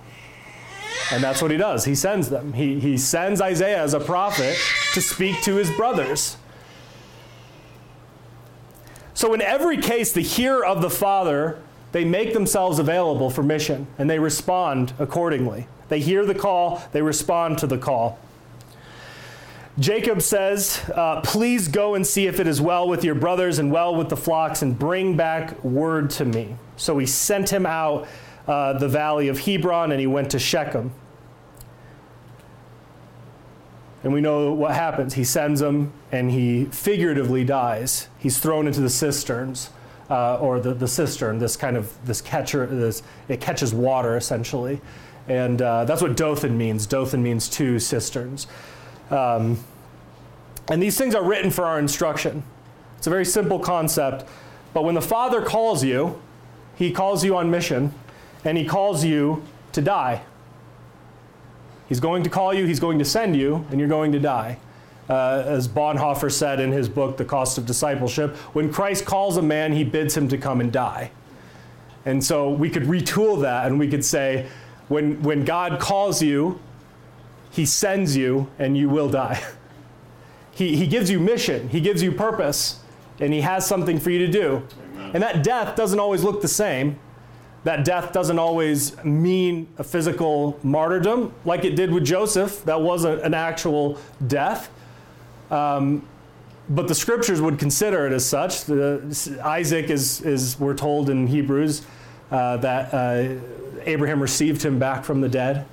And 1.12 1.24
that's 1.24 1.42
what 1.42 1.52
he 1.52 1.58
does. 1.58 1.86
He 1.86 1.96
sends 1.96 2.30
them. 2.30 2.54
He, 2.54 2.80
he 2.80 2.98
sends 2.98 3.42
Isaiah 3.42 3.82
as 3.82 3.94
a 3.94 4.00
prophet 4.00 4.58
to 4.94 5.02
speak 5.02 5.42
to 5.44 5.56
his 5.56 5.72
brothers. 5.72 6.38
So, 9.14 9.34
in 9.34 9.42
every 9.42 9.78
case, 9.78 10.12
the 10.14 10.22
hearer 10.22 10.66
of 10.66 10.82
the 10.82 10.90
Father, 10.90 11.60
they 11.92 12.06
make 12.06 12.34
themselves 12.34 12.80
available 12.80 13.30
for 13.30 13.44
mission 13.44 13.88
and 13.98 14.10
they 14.10 14.20
respond 14.20 14.94
accordingly. 15.00 15.68
They 15.90 16.00
hear 16.00 16.26
the 16.26 16.36
call, 16.36 16.84
they 16.92 17.02
respond 17.02 17.58
to 17.60 17.68
the 17.68 17.78
call. 17.78 18.20
Jacob 19.80 20.22
says, 20.22 20.82
uh, 20.94 21.22
Please 21.22 21.68
go 21.68 21.96
and 21.96 22.06
see 22.06 22.28
if 22.28 22.40
it 22.40 22.48
is 22.48 22.60
well 22.60 22.88
with 22.88 23.04
your 23.04 23.16
brothers 23.16 23.60
and 23.60 23.72
well 23.72 23.96
with 23.96 24.10
the 24.10 24.18
flocks, 24.18 24.62
and 24.62 24.78
bring 24.78 25.16
back 25.16 25.64
word 25.64 26.10
to 26.12 26.26
me. 26.26 26.56
So 26.76 26.98
he 26.98 27.06
sent 27.06 27.50
him 27.50 27.66
out 27.66 28.08
uh, 28.48 28.74
the 28.74 28.90
valley 28.90 29.30
of 29.30 29.40
Hebron, 29.40 29.92
and 29.92 30.00
he 30.00 30.08
went 30.08 30.32
to 30.32 30.40
Shechem. 30.40 30.92
And 34.04 34.14
we 34.14 34.22
know 34.22 34.54
what 34.54 34.74
happens. 34.74 35.14
He 35.14 35.24
sends 35.24 35.62
him, 35.62 35.94
and 36.12 36.32
he 36.32 36.66
figuratively 36.66 37.44
dies. 37.44 38.08
He's 38.18 38.38
thrown 38.38 38.68
into 38.68 38.82
the 38.82 38.90
cisterns, 38.90 39.70
uh, 40.10 40.38
or 40.38 40.60
the, 40.60 40.74
the 40.74 40.88
cistern, 40.88 41.38
this 41.40 41.56
kind 41.56 41.78
of 41.78 41.94
this 42.06 42.22
catcher, 42.22 42.66
this, 42.66 43.04
it 43.28 43.40
catches 43.40 43.74
water 43.74 44.18
essentially. 44.18 44.82
And 45.28 45.62
uh, 45.62 45.86
that's 45.86 46.02
what 46.02 46.18
Dothan 46.18 46.58
means. 46.58 46.88
Dothan 46.88 47.22
means 47.22 47.48
two 47.48 47.78
cisterns. 47.78 48.48
Um, 49.10 49.64
and 50.70 50.82
these 50.82 50.98
things 50.98 51.16
are 51.16 51.24
written 51.24 51.52
for 51.52 51.66
our 51.66 51.80
instruction. 51.80 52.44
It's 52.98 53.08
a 53.08 53.10
very 53.10 53.26
simple 53.26 53.60
concept. 53.60 54.26
But 54.74 54.84
when 54.84 54.96
the 54.96 55.02
Father 55.02 55.42
calls 55.42 55.84
you, 55.84 56.22
he 56.76 56.92
calls 56.92 57.24
you 57.24 57.36
on 57.36 57.50
mission, 57.50 57.94
and 58.46 58.58
he 58.58 58.66
calls 58.66 59.04
you 59.04 59.44
to 59.74 59.82
die. 59.82 60.22
He's 61.88 62.00
going 62.00 62.24
to 62.24 62.30
call 62.30 62.54
you, 62.54 62.66
he's 62.66 62.80
going 62.80 63.00
to 63.00 63.06
send 63.06 63.36
you, 63.36 63.66
and 63.72 63.80
you're 63.80 63.90
going 63.90 64.12
to 64.12 64.20
die. 64.20 64.60
Uh, 65.10 65.44
as 65.48 65.68
Bonhoeffer 65.68 66.32
said 66.32 66.60
in 66.60 66.72
his 66.72 66.88
book, 66.88 67.18
The 67.18 67.26
Cost 67.26 67.58
of 67.58 67.66
Discipleship, 67.66 68.36
when 68.54 68.72
Christ 68.72 69.06
calls 69.06 69.38
a 69.38 69.42
man, 69.42 69.74
he 69.74 69.84
bids 69.84 70.16
him 70.16 70.28
to 70.28 70.38
come 70.38 70.62
and 70.62 70.72
die. 70.72 71.10
And 72.06 72.24
so 72.24 72.50
we 72.50 72.70
could 72.70 72.84
retool 72.84 73.42
that 73.42 73.66
and 73.66 73.80
we 73.80 73.88
could 73.88 74.06
say, 74.06 74.48
when, 74.88 75.22
when 75.24 75.46
God 75.46 75.80
calls 75.80 76.22
you, 76.22 76.60
he 77.52 77.66
sends 77.66 78.16
you 78.16 78.50
and 78.60 78.78
you 78.78 78.90
will 78.90 79.10
die. 79.10 79.42
he, 80.52 80.76
he 80.76 80.88
gives 80.88 81.10
you 81.10 81.20
mission, 81.20 81.70
he 81.70 81.82
gives 81.82 82.02
you 82.02 82.12
purpose, 82.12 82.80
and 83.20 83.34
he 83.34 83.42
has 83.42 83.66
something 83.66 84.00
for 84.00 84.10
you 84.10 84.20
to 84.20 84.32
do. 84.32 84.64
Amen. 84.94 85.12
And 85.14 85.24
that 85.24 85.44
death 85.44 85.76
doesn't 85.76 86.00
always 86.00 86.24
look 86.24 86.42
the 86.42 86.48
same. 86.48 87.00
That 87.66 87.84
death 87.84 88.14
doesn't 88.14 88.40
always 88.40 89.02
mean 89.04 89.68
a 89.78 89.84
physical 89.84 90.58
martyrdom 90.64 91.34
like 91.44 91.66
it 91.66 91.76
did 91.76 91.92
with 91.92 92.06
Joseph. 92.06 92.64
That 92.64 92.82
wasn't 92.82 93.22
an 93.24 93.34
actual 93.34 94.00
death. 94.26 94.70
Um, 95.52 96.08
but 96.70 96.88
the 96.88 96.96
scriptures 96.96 97.42
would 97.42 97.60
consider 97.60 98.06
it 98.06 98.14
as 98.14 98.26
such. 98.26 98.66
The, 98.66 99.42
Isaac 99.44 99.90
is, 99.90 100.22
is, 100.22 100.60
we're 100.60 100.76
told 100.76 101.10
in 101.10 101.28
Hebrews, 101.28 101.82
uh, 102.32 102.58
that 102.58 102.94
uh, 102.94 103.36
Abraham 103.86 104.22
received 104.22 104.62
him 104.62 104.78
back 104.78 105.04
from 105.04 105.20
the 105.20 105.30
dead. 105.30 105.66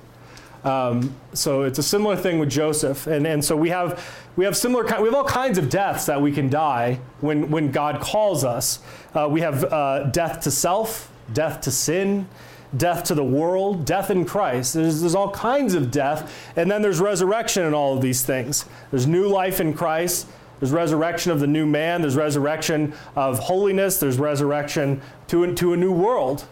Um, 0.67 1.15
so 1.33 1.61
it's 1.61 1.79
a 1.79 1.83
similar 1.83 2.17
thing 2.17 2.39
with 2.39 2.49
Joseph, 2.49 3.07
and, 3.07 3.25
and 3.25 3.43
so 3.43 3.55
we 3.55 3.69
have 3.69 4.03
we 4.35 4.43
have 4.43 4.57
similar 4.57 4.83
we 4.83 5.07
have 5.07 5.15
all 5.15 5.23
kinds 5.23 5.57
of 5.57 5.69
deaths 5.69 6.05
that 6.07 6.21
we 6.21 6.33
can 6.33 6.49
die 6.49 6.99
when 7.21 7.49
when 7.49 7.71
God 7.71 8.01
calls 8.01 8.43
us. 8.43 8.79
Uh, 9.15 9.29
we 9.31 9.39
have 9.39 9.63
uh, 9.63 10.03
death 10.11 10.41
to 10.41 10.51
self, 10.51 11.09
death 11.31 11.61
to 11.61 11.71
sin, 11.71 12.27
death 12.75 13.05
to 13.05 13.15
the 13.15 13.23
world, 13.23 13.85
death 13.85 14.11
in 14.11 14.25
Christ. 14.25 14.73
There's, 14.73 14.99
there's 14.99 15.15
all 15.15 15.31
kinds 15.31 15.73
of 15.73 15.89
death, 15.89 16.51
and 16.57 16.69
then 16.69 16.81
there's 16.81 16.99
resurrection 16.99 17.63
in 17.63 17.73
all 17.73 17.95
of 17.95 18.01
these 18.01 18.23
things. 18.23 18.65
There's 18.91 19.07
new 19.07 19.27
life 19.29 19.61
in 19.61 19.73
Christ. 19.73 20.27
There's 20.59 20.73
resurrection 20.73 21.31
of 21.31 21.39
the 21.39 21.47
new 21.47 21.65
man. 21.65 22.01
There's 22.01 22.17
resurrection 22.17 22.93
of 23.15 23.39
holiness. 23.39 23.99
There's 23.99 24.17
resurrection 24.17 25.01
to, 25.27 25.53
to 25.53 25.71
a 25.71 25.77
new 25.77 25.93
world. 25.93 26.45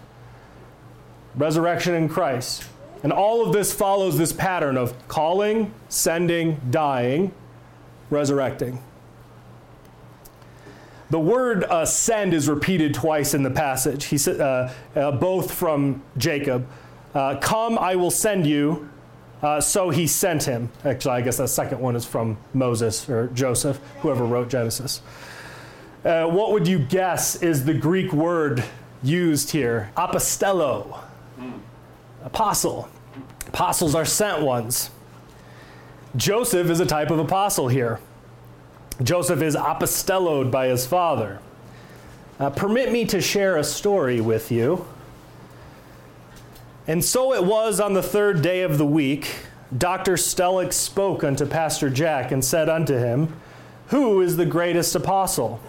Resurrection 1.36 1.95
in 1.95 2.07
Christ. 2.07 2.65
And 3.05 3.13
all 3.13 3.45
of 3.45 3.53
this 3.53 3.71
follows 3.71 4.17
this 4.17 4.33
pattern 4.33 4.77
of 4.77 5.07
calling, 5.07 5.71
sending, 5.89 6.59
dying, 6.71 7.31
resurrecting. 8.09 8.81
The 11.12 11.19
word 11.19 11.65
uh, 11.65 11.85
send 11.85 12.33
is 12.33 12.50
repeated 12.50 12.95
twice 12.95 13.35
in 13.35 13.43
the 13.43 13.51
passage. 13.51 14.05
He 14.05 14.17
said, 14.17 14.41
uh, 14.41 14.71
uh, 14.95 15.12
both 15.12 15.53
from 15.53 16.01
Jacob. 16.17 16.67
Uh, 17.13 17.38
Come, 17.38 17.77
I 17.77 17.95
will 17.95 18.09
send 18.09 18.47
you, 18.47 18.89
uh, 19.43 19.62
so 19.62 19.91
he 19.91 20.07
sent 20.07 20.41
him. 20.41 20.71
Actually, 20.83 21.13
I 21.13 21.21
guess 21.21 21.38
that 21.38 21.50
second 21.50 21.79
one 21.79 21.95
is 21.95 22.05
from 22.05 22.39
Moses 22.55 23.07
or 23.07 23.27
Joseph, 23.35 23.79
whoever 24.01 24.25
wrote 24.25 24.50
Genesis. 24.50 25.01
Uh, 26.03 26.25
what 26.25 26.53
would 26.53 26.67
you 26.67 26.79
guess 26.79 27.35
is 27.43 27.65
the 27.65 27.74
Greek 27.75 28.12
word 28.13 28.63
used 29.03 29.51
here? 29.51 29.91
Apostello. 29.95 31.01
Mm. 31.39 31.59
Apostle. 32.24 32.89
Apostles 33.55 33.95
are 33.95 34.03
sent 34.03 34.41
ones. 34.41 34.89
Joseph 36.17 36.69
is 36.69 36.81
a 36.81 36.85
type 36.85 37.09
of 37.09 37.19
apostle 37.19 37.69
here. 37.69 38.01
Joseph 39.01 39.41
is 39.41 39.55
apostelloed 39.55 40.51
by 40.51 40.67
his 40.67 40.85
father. 40.85 41.39
Uh, 42.38 42.50
permit 42.50 42.91
me 42.91 43.05
to 43.05 43.21
share 43.21 43.55
a 43.55 43.63
story 43.63 44.19
with 44.19 44.51
you. 44.51 44.85
And 46.85 47.01
so 47.01 47.33
it 47.33 47.45
was 47.45 47.79
on 47.79 47.93
the 47.93 48.03
third 48.03 48.41
day 48.41 48.62
of 48.62 48.77
the 48.77 48.85
week, 48.85 49.33
Dr. 49.77 50.15
Stellick 50.15 50.74
spoke 50.74 51.24
unto 51.24 51.45
Pastor 51.45 51.89
Jack 51.89 52.33
and 52.33 52.43
said 52.43 52.67
unto 52.67 52.97
him, 52.97 53.39
Who 53.88 54.19
is 54.19 54.35
the 54.35 54.45
greatest 54.45 54.93
apostle? 54.95 55.62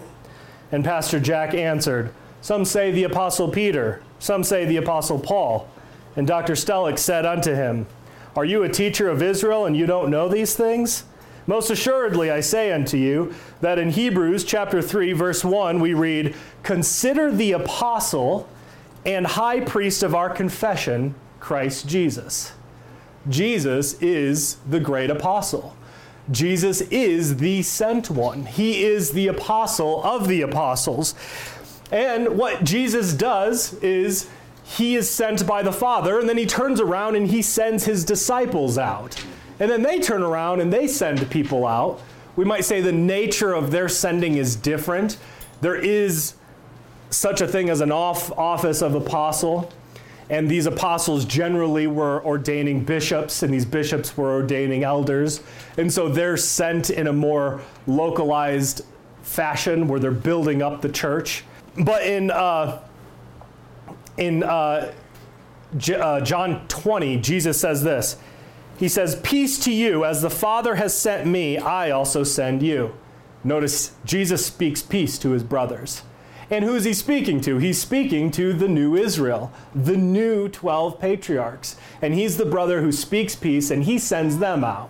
And 0.73 0.83
Pastor 0.83 1.21
Jack 1.21 1.53
answered, 1.53 2.11
Some 2.41 2.65
say 2.65 2.91
the 2.91 3.05
apostle 3.05 3.47
Peter, 3.47 4.03
some 4.19 4.43
say 4.43 4.65
the 4.65 4.75
apostle 4.75 5.19
Paul. 5.19 5.69
And 6.17 6.25
Dr. 6.25 6.53
Stellick 6.53 6.97
said 6.97 7.25
unto 7.25 7.53
him, 7.53 7.85
Are 8.35 8.43
you 8.43 8.63
a 8.63 8.69
teacher 8.69 9.07
of 9.07 9.21
Israel 9.21 9.65
and 9.65 9.77
you 9.77 9.85
don't 9.85 10.09
know 10.09 10.27
these 10.27 10.55
things? 10.55 11.05
Most 11.45 11.69
assuredly, 11.69 12.29
I 12.29 12.41
say 12.41 12.73
unto 12.73 12.97
you 12.97 13.33
that 13.61 13.79
in 13.79 13.91
Hebrews 13.91 14.43
chapter 14.43 14.81
3, 14.81 15.13
verse 15.13 15.45
1, 15.45 15.79
we 15.79 15.93
read, 15.93 16.35
Consider 16.63 17.31
the 17.31 17.53
apostle 17.53 18.49
and 19.05 19.25
high 19.25 19.61
priest 19.61 20.03
of 20.03 20.13
our 20.13 20.29
confession, 20.29 21.15
Christ 21.39 21.87
Jesus. 21.87 22.51
Jesus 23.29 23.93
is 24.01 24.57
the 24.67 24.79
great 24.79 25.09
apostle. 25.09 25.75
Jesus 26.31 26.81
is 26.81 27.37
the 27.37 27.61
sent 27.61 28.09
one. 28.09 28.45
He 28.45 28.83
is 28.83 29.11
the 29.11 29.27
apostle 29.27 30.03
of 30.03 30.27
the 30.27 30.41
apostles. 30.41 31.15
And 31.91 32.37
what 32.37 32.63
Jesus 32.63 33.13
does 33.13 33.73
is 33.75 34.29
he 34.67 34.95
is 34.95 35.09
sent 35.09 35.47
by 35.47 35.63
the 35.63 35.71
Father, 35.71 36.19
and 36.19 36.27
then 36.27 36.37
he 36.37 36.45
turns 36.45 36.81
around 36.81 37.15
and 37.15 37.27
he 37.27 37.41
sends 37.41 37.85
his 37.85 38.03
disciples 38.03 38.77
out. 38.77 39.23
And 39.61 39.71
then 39.71 39.81
they 39.81 39.99
turn 39.99 40.21
around 40.21 40.59
and 40.59 40.71
they 40.71 40.87
send 40.87 41.31
people 41.31 41.65
out. 41.65 42.01
We 42.35 42.43
might 42.43 42.65
say 42.65 42.81
the 42.81 42.91
nature 42.91 43.53
of 43.53 43.71
their 43.71 43.87
sending 43.87 44.35
is 44.35 44.57
different. 44.57 45.17
There 45.61 45.75
is 45.77 46.33
such 47.09 47.39
a 47.39 47.47
thing 47.47 47.69
as 47.69 47.79
an 47.79 47.93
off 47.93 48.31
office 48.37 48.81
of 48.81 48.93
apostle. 48.93 49.71
And 50.29 50.51
these 50.51 50.65
apostles 50.65 51.23
generally 51.23 51.87
were 51.87 52.21
ordaining 52.25 52.83
bishops, 52.83 53.43
and 53.43 53.53
these 53.53 53.65
bishops 53.65 54.17
were 54.17 54.33
ordaining 54.33 54.83
elders. 54.83 55.41
And 55.77 55.91
so 55.91 56.09
they're 56.09 56.35
sent 56.35 56.89
in 56.89 57.07
a 57.07 57.13
more 57.13 57.61
localized 57.87 58.83
fashion 59.21 59.87
where 59.87 60.01
they're 60.01 60.11
building 60.11 60.61
up 60.61 60.81
the 60.81 60.89
church. 60.89 61.45
But 61.79 62.03
in, 62.03 62.29
uh, 62.29 62.81
in 64.17 64.43
uh, 64.43 64.93
J- 65.75 65.95
uh, 65.95 66.21
John 66.21 66.67
20, 66.67 67.17
Jesus 67.17 67.59
says 67.59 67.83
this 67.83 68.17
He 68.77 68.87
says, 68.87 69.19
Peace 69.21 69.59
to 69.65 69.71
you, 69.71 70.05
as 70.05 70.21
the 70.21 70.29
Father 70.29 70.75
has 70.75 70.97
sent 70.97 71.27
me, 71.27 71.57
I 71.57 71.91
also 71.91 72.23
send 72.23 72.61
you. 72.63 72.93
Notice 73.43 73.95
Jesus 74.03 74.45
speaks 74.45 74.81
peace 74.81 75.17
to 75.19 75.31
his 75.31 75.43
brothers. 75.43 76.01
And 76.49 76.63
who 76.63 76.75
is 76.75 76.85
he 76.85 76.93
speaking 76.93 77.41
to? 77.41 77.57
He's 77.57 77.79
speaking 77.79 78.31
to 78.31 78.53
the 78.53 78.69
new 78.69 78.95
Israel, 78.95 79.51
the 79.75 79.97
new 79.97 80.47
12 80.47 80.99
patriarchs. 80.99 81.75
And 82.01 82.13
he's 82.13 82.37
the 82.37 82.45
brother 82.45 82.81
who 82.81 82.91
speaks 82.91 83.35
peace 83.35 83.69
and 83.69 83.83
he 83.83 83.99
sends 83.99 84.37
them 84.37 84.63
out. 84.63 84.89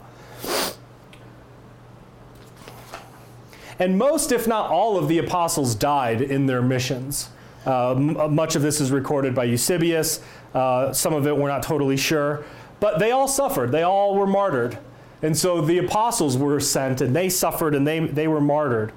And 3.80 3.98
most, 3.98 4.32
if 4.32 4.48
not 4.48 4.70
all, 4.70 4.98
of 4.98 5.08
the 5.08 5.18
apostles 5.18 5.76
died 5.76 6.22
in 6.22 6.46
their 6.46 6.62
missions. 6.62 7.30
Uh, 7.68 7.92
m- 7.92 8.18
uh, 8.18 8.28
much 8.30 8.56
of 8.56 8.62
this 8.62 8.80
is 8.80 8.92
recorded 8.92 9.36
by 9.36 9.44
Eusebius. 9.44 10.22
Uh, 10.54 10.94
some 10.94 11.14
of 11.14 11.28
it 11.28 11.36
we're 11.36 11.50
not 11.50 11.62
totally 11.62 11.98
sure. 11.98 12.46
But 12.80 13.00
they 13.00 13.12
all 13.12 13.28
suffered, 13.28 13.72
they 13.72 13.84
all 13.84 14.16
were 14.16 14.28
martyred. 14.28 14.80
And 15.22 15.36
so 15.36 15.62
the 15.62 15.80
apostles 15.80 16.38
were 16.38 16.60
sent 16.60 17.02
and 17.02 17.16
they 17.16 17.28
suffered 17.28 17.76
and 17.76 17.86
they, 17.86 18.00
they 18.00 18.28
were 18.28 18.40
martyred. 18.42 18.94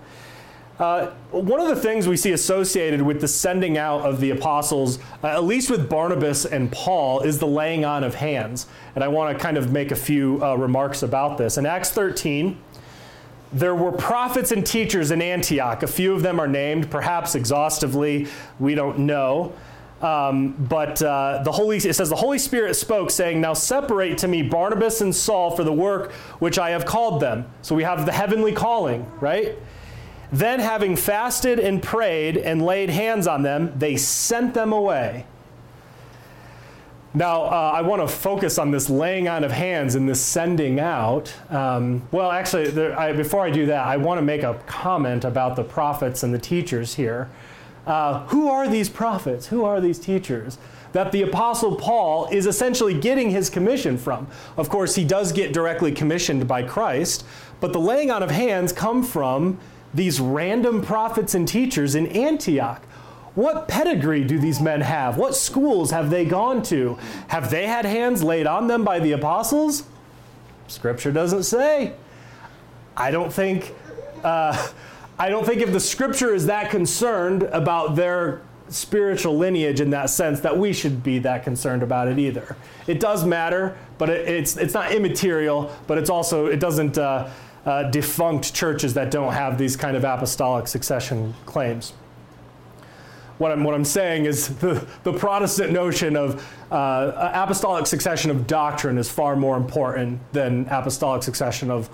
Uh, 0.79 1.11
one 1.31 1.61
of 1.61 1.69
the 1.69 1.77
things 1.77 2.09
we 2.09 2.17
see 2.17 2.33
associated 2.33 3.03
with 3.03 3.21
the 3.21 3.29
sending 3.29 3.77
out 3.77 4.01
of 4.01 4.19
the 4.19 4.31
apostles, 4.31 4.99
uh, 5.23 5.27
at 5.27 5.45
least 5.45 5.69
with 5.71 5.91
Barnabas 5.91 6.47
and 6.47 6.73
Paul, 6.73 7.21
is 7.21 7.39
the 7.39 7.47
laying 7.47 7.85
on 7.85 8.03
of 8.03 8.15
hands. 8.15 8.67
And 8.95 9.05
I 9.05 9.09
want 9.09 9.37
to 9.37 9.43
kind 9.43 9.59
of 9.59 9.73
make 9.73 9.91
a 9.91 9.97
few 9.97 10.43
uh, 10.43 10.55
remarks 10.55 11.03
about 11.03 11.37
this. 11.37 11.59
In 11.59 11.67
Acts 11.67 11.91
13, 11.91 12.57
there 13.53 13.75
were 13.75 13.93
prophets 13.93 14.53
and 14.53 14.65
teachers 14.65 15.11
in 15.11 15.21
Antioch. 15.21 15.83
A 15.83 15.87
few 15.87 16.15
of 16.15 16.23
them 16.23 16.41
are 16.41 16.49
named, 16.49 16.91
perhaps 16.91 17.35
exhaustively, 17.35 18.29
we 18.59 18.75
don't 18.75 19.01
know. 19.01 19.53
Um, 20.01 20.53
but 20.53 21.03
uh, 21.03 21.43
the 21.45 21.53
Holy, 21.53 21.77
it 21.77 21.95
says 21.95 22.09
the 22.09 22.17
Holy 22.17 22.39
Spirit 22.39 22.75
spoke, 22.75 23.11
saying, 23.11 23.41
"Now 23.41 23.53
separate 23.53 24.17
to 24.19 24.29
me 24.29 24.43
Barnabas 24.43 25.03
and 25.03 25.15
Saul 25.15 25.55
for 25.55 25.63
the 25.63 25.73
work 25.73 26.13
which 26.39 26.59
I 26.59 26.71
have 26.71 26.87
called 26.87 27.21
them." 27.21 27.45
So 27.61 27.75
we 27.75 27.83
have 27.83 28.07
the 28.07 28.13
heavenly 28.13 28.53
calling, 28.53 29.11
right? 29.21 29.59
Then, 30.33 30.61
having 30.61 30.97
fasted 30.97 31.59
and 31.59 31.83
prayed 31.83 32.39
and 32.39 32.65
laid 32.65 32.89
hands 32.89 33.27
on 33.27 33.43
them, 33.43 33.75
they 33.77 33.97
sent 33.97 34.55
them 34.55 34.73
away. 34.73 35.27
Now, 37.13 37.43
uh, 37.43 37.73
I 37.75 37.83
want 37.83 38.03
to 38.03 38.09
focus 38.09 38.57
on 38.57 38.71
this 38.71 38.89
laying 38.89 39.27
on 39.27 39.43
of 39.43 39.51
hands 39.51 39.97
and 39.97 40.09
this 40.09 40.21
sending 40.21 40.79
out. 40.79 41.33
Um, 41.51 42.07
well, 42.13 42.31
actually, 42.31 42.69
there, 42.69 42.97
I, 42.97 43.13
before 43.13 43.45
I 43.45 43.51
do 43.51 43.67
that, 43.67 43.85
I 43.85 43.97
want 43.97 44.19
to 44.19 44.23
make 44.23 44.45
a 44.45 44.55
comment 44.67 45.25
about 45.25 45.57
the 45.57 45.65
prophets 45.65 46.23
and 46.23 46.33
the 46.33 46.39
teachers 46.39 46.95
here. 46.95 47.29
Uh, 47.85 48.25
who 48.29 48.49
are 48.49 48.69
these 48.69 48.89
prophets? 48.89 49.49
Who 49.49 49.65
are 49.65 49.81
these 49.81 49.99
teachers? 49.99 50.57
That 50.93 51.11
the 51.11 51.23
Apostle 51.23 51.75
Paul 51.75 52.29
is 52.31 52.47
essentially 52.47 52.95
getting 52.95 53.31
his 53.31 53.51
commission 53.51 53.99
from. 53.99 54.29
Of 54.57 54.69
course, 54.69 54.95
he 54.95 55.05
does 55.05 55.33
get 55.33 55.53
directly 55.53 55.91
commissioned 55.91 56.47
by 56.47 56.63
Christ, 56.63 57.25
but 57.59 57.73
the 57.73 57.81
laying 57.81 58.13
on 58.13 58.23
of 58.23 58.31
hands 58.31 58.73
come 58.73 59.03
from 59.03 59.59
these 59.93 60.21
random 60.21 60.81
prophets 60.81 61.35
and 61.35 61.49
teachers 61.49 61.97
in 61.97 62.07
Antioch. 62.07 62.83
What 63.35 63.69
pedigree 63.69 64.25
do 64.25 64.39
these 64.39 64.61
men 64.61 64.81
have? 64.81 65.17
What 65.17 65.37
schools 65.37 65.93
have 65.93 66.11
they 66.11 66.25
gone 66.25 66.63
to? 66.65 66.99
Have 67.29 67.51
they 67.51 67.67
had 67.67 67.85
hands 67.85 68.23
laid 68.23 68.47
on 68.47 68.67
them 68.67 68.85
by 68.85 68.99
the 68.99 69.13
apostles? 69.13 69.85
Scripture 70.67 71.13
doesn't 71.13 71.45
say. 71.45 71.95
I 72.97 73.11
don't 73.11 73.33
think. 73.33 73.75
Uh, 74.25 74.69
I 75.19 75.29
don't 75.29 75.47
think 75.47 75.61
if 75.61 75.73
the 75.73 75.81
scripture 75.81 76.35
is 76.35 76.47
that 76.47 76.71
concerned 76.71 77.45
about 77.45 77.95
their 77.95 78.43
spiritual 78.69 79.37
lineage 79.37 79.81
in 79.81 79.91
that 79.91 80.11
sense 80.11 80.41
that 80.41 80.57
we 80.57 80.73
should 80.73 81.03
be 81.03 81.19
that 81.21 81.45
concerned 81.45 81.83
about 81.83 82.09
it 82.09 82.19
either. 82.19 82.57
It 82.87 83.01
does 83.01 83.25
matter, 83.25 83.77
but 83.99 84.09
it, 84.09 84.29
it's 84.29 84.57
it's 84.57 84.75
not 84.75 84.93
immaterial. 84.93 85.71
But 85.87 85.99
it's 85.99 86.11
also 86.11 86.47
it 86.47 86.59
doesn't 86.59 86.99
uh, 86.99 87.31
uh, 87.65 87.85
defunct 87.91 88.55
churches 88.55 88.95
that 88.95 89.11
don't 89.11 89.33
have 89.33 89.57
these 89.57 89.77
kind 89.77 89.97
of 89.97 90.05
apostolic 90.05 90.67
succession 90.67 91.35
claims. 91.47 91.93
What 93.41 93.53
I'm 93.53 93.65
what 93.65 93.75
I'm 93.75 93.87
saying 93.87 94.27
is 94.27 94.49
the 94.59 94.87
the 95.03 95.15
Protestant 95.15 95.73
notion 95.73 96.15
of 96.15 96.47
uh, 96.71 97.31
apostolic 97.33 97.87
succession 97.87 98.31
of 98.31 98.47
doctrine 98.47 98.99
is 98.99 99.11
far 99.11 99.35
more 99.35 99.57
important 99.57 100.21
than 100.35 100.67
apostolic 100.69 101.23
succession 101.23 101.71
of 101.71 101.89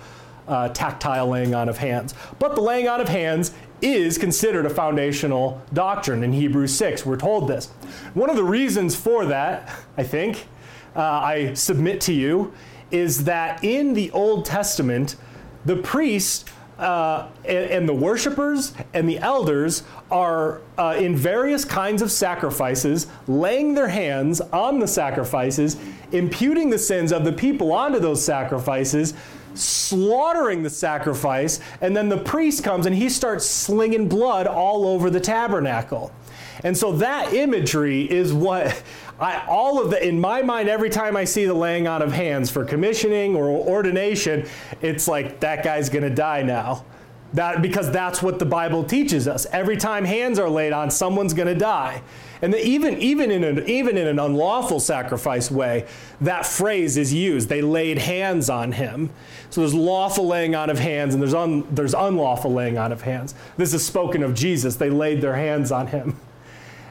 uh, 0.49 0.67
tactile 0.69 1.29
laying 1.29 1.55
on 1.55 1.69
of 1.69 1.77
hands. 1.77 2.13
But 2.37 2.55
the 2.55 2.61
laying 2.61 2.89
on 2.89 2.99
of 2.99 3.07
hands 3.07 3.53
is 3.81 4.17
considered 4.17 4.65
a 4.65 4.69
foundational 4.69 5.61
doctrine 5.71 6.21
in 6.21 6.33
Hebrews 6.33 6.73
6. 6.73 7.05
We're 7.05 7.15
told 7.15 7.47
this. 7.47 7.67
One 8.13 8.29
of 8.29 8.35
the 8.35 8.43
reasons 8.43 8.97
for 8.97 9.25
that, 9.27 9.73
I 9.97 10.03
think, 10.03 10.47
uh, 10.97 11.01
I 11.01 11.53
submit 11.53 12.01
to 12.01 12.13
you, 12.13 12.53
is 12.91 13.23
that 13.23 13.63
in 13.63 13.93
the 13.93 14.11
Old 14.11 14.43
Testament, 14.43 15.15
the 15.63 15.77
priest 15.77 16.49
uh, 16.79 17.27
and, 17.45 17.71
and, 17.71 17.89
the 17.89 17.93
worshipers 17.93 18.73
and 18.93 19.09
the 19.09 19.17
elders 19.17 19.83
are 20.11 20.61
uh, 20.77 20.95
in 20.97 21.15
various 21.15 21.65
kinds 21.65 22.03
of 22.03 22.11
sacrifices, 22.11 23.07
laying 23.27 23.73
their 23.73 23.87
hands 23.87 24.41
on 24.41 24.79
the 24.79 24.87
sacrifices, 24.87 25.77
imputing 26.11 26.69
the 26.69 26.77
sins 26.77 27.11
of 27.11 27.25
the 27.25 27.31
people 27.31 27.71
onto 27.71 27.99
those 27.99 28.23
sacrifices, 28.23 29.15
slaughtering 29.55 30.61
the 30.61 30.69
sacrifice, 30.69 31.59
and 31.81 31.97
then 31.97 32.09
the 32.09 32.17
priest 32.17 32.63
comes 32.63 32.85
and 32.85 32.95
he 32.95 33.09
starts 33.09 33.45
slinging 33.45 34.07
blood 34.07 34.45
all 34.45 34.85
over 34.87 35.09
the 35.09 35.19
tabernacle. 35.19 36.11
And 36.63 36.75
so 36.77 36.91
that 36.93 37.33
imagery 37.33 38.09
is 38.09 38.33
what 38.33 38.83
I, 39.19 39.45
all 39.47 39.81
of 39.81 39.89
the, 39.89 40.05
in 40.05 40.19
my 40.19 40.41
mind, 40.41 40.69
every 40.69 40.89
time 40.89 41.17
I 41.17 41.23
see 41.23 41.45
the 41.45 41.53
laying 41.53 41.87
on 41.87 42.01
of 42.01 42.11
hands 42.11 42.51
for 42.51 42.63
commissioning 42.63 43.35
or 43.35 43.47
ordination, 43.47 44.47
it's 44.81 45.07
like 45.07 45.39
that 45.39 45.63
guy's 45.63 45.89
going 45.89 46.03
to 46.03 46.13
die 46.13 46.43
now. 46.43 46.85
That, 47.33 47.61
because 47.61 47.91
that's 47.91 48.21
what 48.21 48.39
the 48.39 48.45
Bible 48.45 48.85
teaches 48.85 49.27
us. 49.27 49.45
Every 49.47 49.75
time 49.75 50.05
hands 50.05 50.39
are 50.39 50.49
laid 50.49 50.71
on, 50.71 50.89
someone's 50.89 51.33
going 51.33 51.47
to 51.47 51.59
die. 51.59 52.01
And 52.41 52.53
the, 52.53 52.65
even, 52.65 52.99
even, 52.99 53.31
in 53.31 53.43
an, 53.43 53.67
even 53.67 53.97
in 53.97 54.07
an 54.07 54.17
unlawful 54.17 54.79
sacrifice 54.79 55.51
way, 55.51 55.87
that 56.21 56.45
phrase 56.45 56.95
is 56.95 57.13
used. 57.13 57.49
They 57.49 57.61
laid 57.61 57.97
hands 57.97 58.49
on 58.49 58.71
him. 58.71 59.09
So 59.49 59.61
there's 59.61 59.73
lawful 59.73 60.27
laying 60.27 60.55
on 60.55 60.69
of 60.69 60.79
hands 60.79 61.15
and 61.15 61.21
there's, 61.21 61.33
un, 61.33 61.67
there's 61.71 61.93
unlawful 61.93 62.53
laying 62.53 62.77
on 62.77 62.91
of 62.91 63.01
hands. 63.01 63.35
This 63.57 63.73
is 63.73 63.85
spoken 63.85 64.23
of 64.23 64.33
Jesus. 64.33 64.75
They 64.75 64.89
laid 64.89 65.19
their 65.21 65.35
hands 65.35 65.71
on 65.71 65.87
him. 65.87 66.17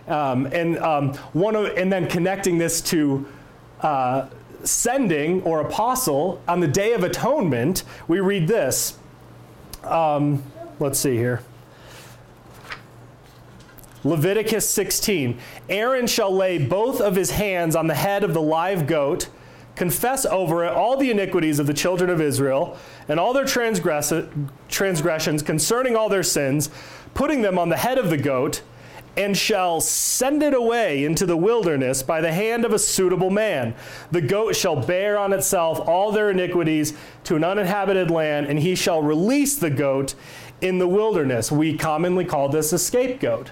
Um, 0.08 0.46
and, 0.46 0.78
um, 0.78 1.14
one 1.32 1.56
of, 1.56 1.66
and 1.76 1.92
then 1.92 2.06
connecting 2.08 2.58
this 2.58 2.80
to 2.82 3.26
uh, 3.80 4.28
sending 4.62 5.42
or 5.42 5.60
apostle 5.60 6.40
on 6.46 6.60
the 6.60 6.68
Day 6.68 6.92
of 6.92 7.02
Atonement, 7.02 7.84
we 8.08 8.20
read 8.20 8.48
this. 8.48 8.98
Um, 9.82 10.42
let's 10.78 10.98
see 10.98 11.16
here. 11.16 11.42
Leviticus 14.04 14.68
16 14.68 15.38
Aaron 15.68 16.06
shall 16.06 16.32
lay 16.32 16.58
both 16.58 17.00
of 17.00 17.16
his 17.16 17.32
hands 17.32 17.74
on 17.74 17.88
the 17.88 17.94
head 17.94 18.22
of 18.22 18.34
the 18.34 18.42
live 18.42 18.86
goat, 18.86 19.28
confess 19.74 20.24
over 20.24 20.64
it 20.64 20.72
all 20.72 20.96
the 20.96 21.10
iniquities 21.10 21.58
of 21.58 21.66
the 21.66 21.74
children 21.74 22.08
of 22.08 22.20
Israel, 22.20 22.78
and 23.08 23.18
all 23.18 23.32
their 23.32 23.44
transgress- 23.44 24.28
transgressions 24.68 25.42
concerning 25.42 25.96
all 25.96 26.08
their 26.08 26.22
sins, 26.22 26.70
putting 27.14 27.42
them 27.42 27.58
on 27.58 27.68
the 27.68 27.76
head 27.76 27.98
of 27.98 28.10
the 28.10 28.16
goat, 28.16 28.62
and 29.16 29.36
shall 29.36 29.80
send 29.80 30.42
it 30.42 30.52
away 30.52 31.04
into 31.04 31.24
the 31.24 31.36
wilderness 31.36 32.02
by 32.02 32.20
the 32.20 32.32
hand 32.32 32.64
of 32.64 32.72
a 32.72 32.78
suitable 32.78 33.30
man. 33.30 33.74
The 34.10 34.20
goat 34.20 34.54
shall 34.54 34.76
bear 34.76 35.18
on 35.18 35.32
itself 35.32 35.80
all 35.88 36.12
their 36.12 36.30
iniquities 36.30 36.92
to 37.24 37.36
an 37.36 37.44
uninhabited 37.44 38.10
land, 38.10 38.46
and 38.46 38.58
he 38.58 38.74
shall 38.74 39.02
release 39.02 39.56
the 39.56 39.70
goat 39.70 40.14
in 40.60 40.78
the 40.78 40.88
wilderness. 40.88 41.50
We 41.50 41.76
commonly 41.76 42.24
call 42.24 42.48
this 42.48 42.72
a 42.72 42.78
scapegoat. 42.78 43.50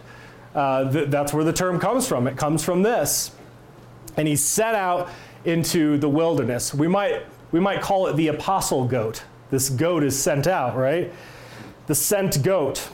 Uh, 0.55 0.90
th- 0.90 1.09
that's 1.09 1.33
where 1.33 1.44
the 1.44 1.53
term 1.53 1.81
comes 1.81 2.07
from. 2.07 2.27
It 2.27 2.37
comes 2.37 2.62
from 2.62 2.83
this. 2.83 3.33
And 4.16 4.29
he 4.29 4.37
set 4.37 4.74
out 4.74 5.09
into 5.44 5.98
the 5.98 6.09
wilderness. 6.09 6.72
We 6.72 6.88
might, 6.88 7.22
we 7.53 7.61
might 7.61 7.81
call 7.81 8.07
it 8.07 8.16
the 8.16 8.29
apostle 8.29 8.87
goat. 8.87 9.24
This 9.50 9.68
goat 9.68 10.05
is 10.05 10.18
sent 10.18 10.46
out, 10.46 10.77
right? 10.77 11.12
The 11.87 11.94
sent 11.94 12.42
goat. 12.42 12.88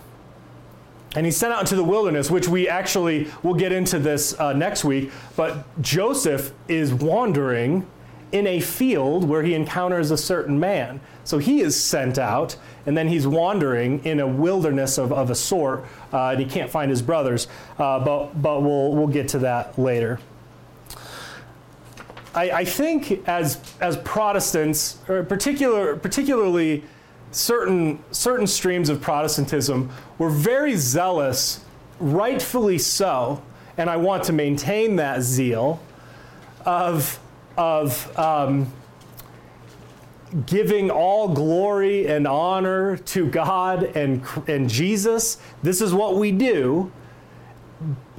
And 1.17 1.27
he's 1.27 1.37
sent 1.37 1.53
out 1.53 1.61
into 1.61 1.75
the 1.75 1.85
wilderness, 1.85 2.31
which 2.31 2.49
we 2.49 2.69
actually 2.69 3.29
will 3.43 3.55
get 3.55 3.73
into 3.73 3.99
this 3.99 4.39
uh, 4.39 4.53
next 4.53 4.85
week. 4.85 5.11
But 5.37 5.65
Joseph 5.83 6.53
is 6.69 6.95
wandering 6.95 7.87
in 8.33 8.47
a 8.47 8.61
field 8.61 9.29
where 9.29 9.43
he 9.43 9.55
encounters 9.55 10.13
a 10.13 10.17
certain 10.17 10.61
man. 10.61 11.01
So 11.25 11.39
he 11.39 11.61
is 11.61 11.81
sent 11.81 12.17
out, 12.17 12.57
and 12.87 12.97
then 12.97 13.09
he's 13.09 13.27
wandering 13.27 14.05
in 14.05 14.21
a 14.21 14.27
wilderness 14.27 14.99
of, 14.99 15.13
of 15.13 15.31
a 15.31 15.35
sort, 15.35 15.85
uh, 16.13 16.29
and 16.29 16.41
he 16.41 16.47
can't 16.47 16.71
find 16.71 16.91
his 16.91 17.03
brothers. 17.03 17.49
Uh, 17.77 17.99
but 18.05 18.41
but 18.41 18.63
we'll, 18.63 18.95
we'll 18.95 19.09
get 19.09 19.29
to 19.29 19.41
that 19.41 19.77
later. 19.79 20.21
I, 22.35 22.51
I 22.51 22.65
think 22.65 23.29
as, 23.29 23.61
as 23.81 23.97
Protestants, 23.99 24.99
or 25.09 25.25
particular, 25.25 25.97
particularly 25.97 26.85
certain, 27.31 28.03
certain 28.11 28.47
streams 28.47 28.89
of 28.89 29.01
Protestantism, 29.01 29.91
were 30.19 30.31
very 30.31 30.77
zealous, 30.77 31.65
rightfully 31.99 32.79
so, 32.79 33.43
and 33.77 33.89
I 33.89 33.97
want 33.97 34.25
to 34.25 34.33
maintain 34.33 34.97
that 34.97 35.23
zeal, 35.23 35.81
of 36.65 37.19
of 37.57 38.19
um, 38.19 38.73
giving 40.47 40.91
all 40.91 41.29
glory 41.29 42.07
and 42.07 42.27
honor 42.27 42.97
to 42.97 43.27
God 43.27 43.85
and, 43.97 44.25
and 44.47 44.69
Jesus. 44.69 45.39
This 45.63 45.81
is 45.81 45.93
what 45.93 46.17
we 46.17 46.33
do. 46.33 46.91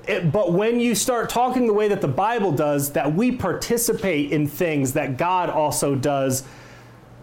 It, 0.08 0.32
but 0.32 0.52
when 0.52 0.80
you 0.80 0.95
start 0.95 1.30
talking 1.30 1.67
the 1.67 1.74
way 1.74 1.88
that 1.88 2.02
the 2.02 2.08
Bible 2.08 2.52
does, 2.52 2.91
that 2.93 3.13
we 3.13 3.32
participate 3.32 4.32
in 4.32 4.47
things 4.47 4.93
that 4.93 5.17
God 5.17 5.50
also 5.50 5.95
does, 5.95 6.43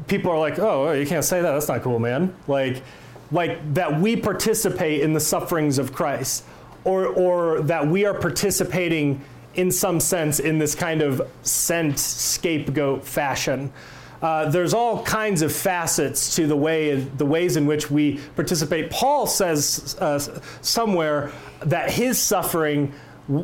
people 0.09 0.31
are 0.31 0.38
like, 0.38 0.59
oh, 0.59 0.92
you 0.92 1.07
can't 1.07 1.25
say 1.25 1.40
that. 1.40 1.53
That's 1.53 1.68
not 1.68 1.83
cool, 1.83 1.99
man. 1.99 2.35
Like, 2.47 2.83
like 3.31 3.75
that 3.75 4.01
we 4.01 4.16
participate 4.16 5.03
in 5.03 5.12
the 5.12 5.21
sufferings 5.21 5.79
of 5.79 5.92
Christ, 5.92 6.44
or, 6.85 7.07
or 7.07 7.61
that 7.62 7.87
we 7.87 8.07
are 8.07 8.14
participating 8.14 9.23
in 9.55 9.73
some 9.73 9.99
sense, 9.99 10.38
in 10.38 10.59
this 10.59 10.75
kind 10.75 11.03
of 11.03 11.21
sent 11.42 11.99
scapegoat 11.99 13.05
fashion. 13.05 13.73
Uh, 14.23 14.49
there's 14.51 14.75
all 14.75 15.03
kinds 15.05 15.42
of 15.42 15.53
facets 15.53 16.37
to 16.37 16.47
the 16.47 16.57
way 16.57 16.94
the 16.94 17.27
ways 17.27 17.57
in 17.57 17.66
which 17.66 17.90
we 17.90 18.18
participate. 18.37 18.90
Paul 18.90 19.27
says 19.27 19.97
uh, 20.01 20.18
somewhere 20.61 21.33
that 21.61 21.90
his 21.90 22.21
suffering 22.21 22.92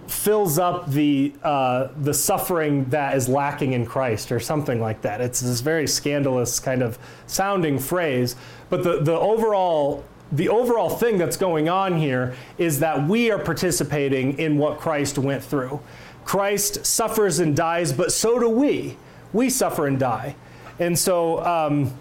fills 0.07 0.59
up 0.59 0.91
the 0.91 1.33
uh, 1.43 1.89
the 1.99 2.15
suffering 2.15 2.85
that 2.87 3.17
is 3.17 3.29
lacking 3.29 3.73
in 3.73 3.85
Christ, 3.85 4.33
or 4.33 4.41
something 4.41 4.81
like 4.81 5.03
that. 5.03 5.21
It's 5.21 5.41
this 5.41 5.61
very 5.61 5.87
scandalous 5.87 6.59
kind 6.59 6.83
of 6.83 6.99
sounding 7.27 7.79
phrase, 7.79 8.37
but 8.71 8.83
the 8.83 9.01
the 9.01 9.19
overall 9.19 10.05
the 10.33 10.49
overall 10.49 10.91
thing 10.91 11.19
that's 11.19 11.37
going 11.37 11.69
on 11.69 11.99
here 11.99 12.35
is 12.59 12.81
that 12.81 13.07
we 13.07 13.31
are 13.31 13.39
participating 13.39 14.39
in 14.39 14.59
what 14.59 14.79
Christ 14.81 15.19
went 15.19 15.43
through. 15.43 15.81
Christ 16.25 16.87
suffers 16.87 17.39
and 17.39 17.55
dies, 17.55 17.93
but 17.93 18.11
so 18.11 18.39
do 18.39 18.49
we. 18.49 18.97
We 19.33 19.51
suffer 19.51 19.87
and 19.87 19.99
die. 19.99 20.35
And 20.79 20.99
so 20.99 21.45
um, 21.45 21.93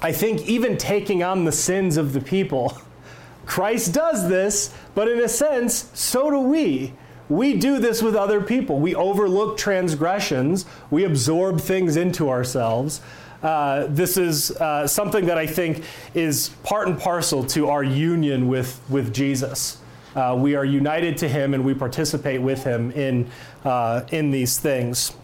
I 0.00 0.12
think 0.12 0.48
even 0.48 0.78
taking 0.78 1.22
on 1.22 1.44
the 1.44 1.52
sins 1.52 1.96
of 1.96 2.12
the 2.12 2.20
people, 2.20 2.76
Christ 3.46 3.92
does 3.92 4.28
this, 4.28 4.72
but 4.94 5.08
in 5.08 5.20
a 5.20 5.28
sense, 5.28 5.90
so 5.92 6.30
do 6.30 6.40
we. 6.40 6.94
We 7.30 7.54
do 7.54 7.78
this 7.78 8.02
with 8.02 8.16
other 8.16 8.40
people. 8.40 8.80
We 8.80 8.96
overlook 8.96 9.56
transgressions, 9.56 10.66
we 10.90 11.04
absorb 11.04 11.60
things 11.60 11.96
into 11.96 12.28
ourselves. 12.28 13.00
Uh, 13.40 13.86
this 13.88 14.16
is 14.16 14.50
uh, 14.50 14.86
something 14.86 15.24
that 15.26 15.38
I 15.38 15.46
think 15.46 15.84
is 16.12 16.50
part 16.64 16.88
and 16.88 16.98
parcel 16.98 17.44
to 17.44 17.70
our 17.70 17.84
union 17.84 18.48
with, 18.48 18.80
with 18.90 19.14
Jesus. 19.14 19.78
Uh, 20.14 20.36
we 20.38 20.56
are 20.56 20.64
united 20.64 21.16
to 21.18 21.28
Him 21.28 21.54
and 21.54 21.64
we 21.64 21.72
participate 21.72 22.42
with 22.42 22.64
Him 22.64 22.90
in, 22.90 23.30
uh, 23.64 24.02
in 24.10 24.32
these 24.32 24.58
things. 24.58 25.14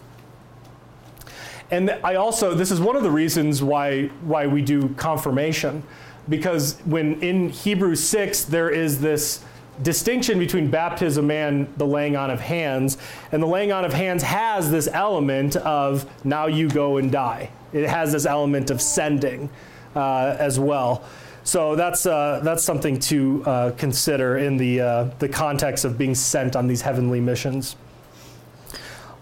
And 1.72 1.90
I 2.04 2.14
also, 2.14 2.54
this 2.54 2.70
is 2.70 2.80
one 2.80 2.94
of 2.94 3.02
the 3.02 3.10
reasons 3.10 3.64
why, 3.64 4.06
why 4.22 4.46
we 4.46 4.62
do 4.62 4.90
confirmation, 4.90 5.82
because 6.28 6.78
when 6.84 7.20
in 7.20 7.48
Hebrews 7.48 8.02
6, 8.02 8.44
there 8.44 8.70
is 8.70 9.00
this 9.00 9.44
distinction 9.82 10.38
between 10.38 10.70
baptism 10.70 11.30
and 11.30 11.72
the 11.76 11.86
laying 11.86 12.16
on 12.16 12.30
of 12.30 12.40
hands. 12.40 12.98
And 13.32 13.42
the 13.42 13.46
laying 13.46 13.72
on 13.72 13.84
of 13.84 13.92
hands 13.92 14.22
has 14.22 14.70
this 14.70 14.88
element 14.88 15.56
of 15.56 16.08
now 16.24 16.46
you 16.46 16.68
go 16.68 16.96
and 16.96 17.10
die. 17.10 17.50
It 17.72 17.88
has 17.88 18.12
this 18.12 18.26
element 18.26 18.70
of 18.70 18.80
sending 18.80 19.50
uh, 19.94 20.36
as 20.38 20.58
well. 20.58 21.04
So 21.44 21.76
that's, 21.76 22.06
uh, 22.06 22.40
that's 22.42 22.64
something 22.64 22.98
to 23.00 23.44
uh, 23.46 23.70
consider 23.72 24.38
in 24.38 24.56
the, 24.56 24.80
uh, 24.80 25.04
the 25.20 25.28
context 25.28 25.84
of 25.84 25.96
being 25.96 26.14
sent 26.14 26.56
on 26.56 26.66
these 26.66 26.80
heavenly 26.80 27.20
missions. 27.20 27.76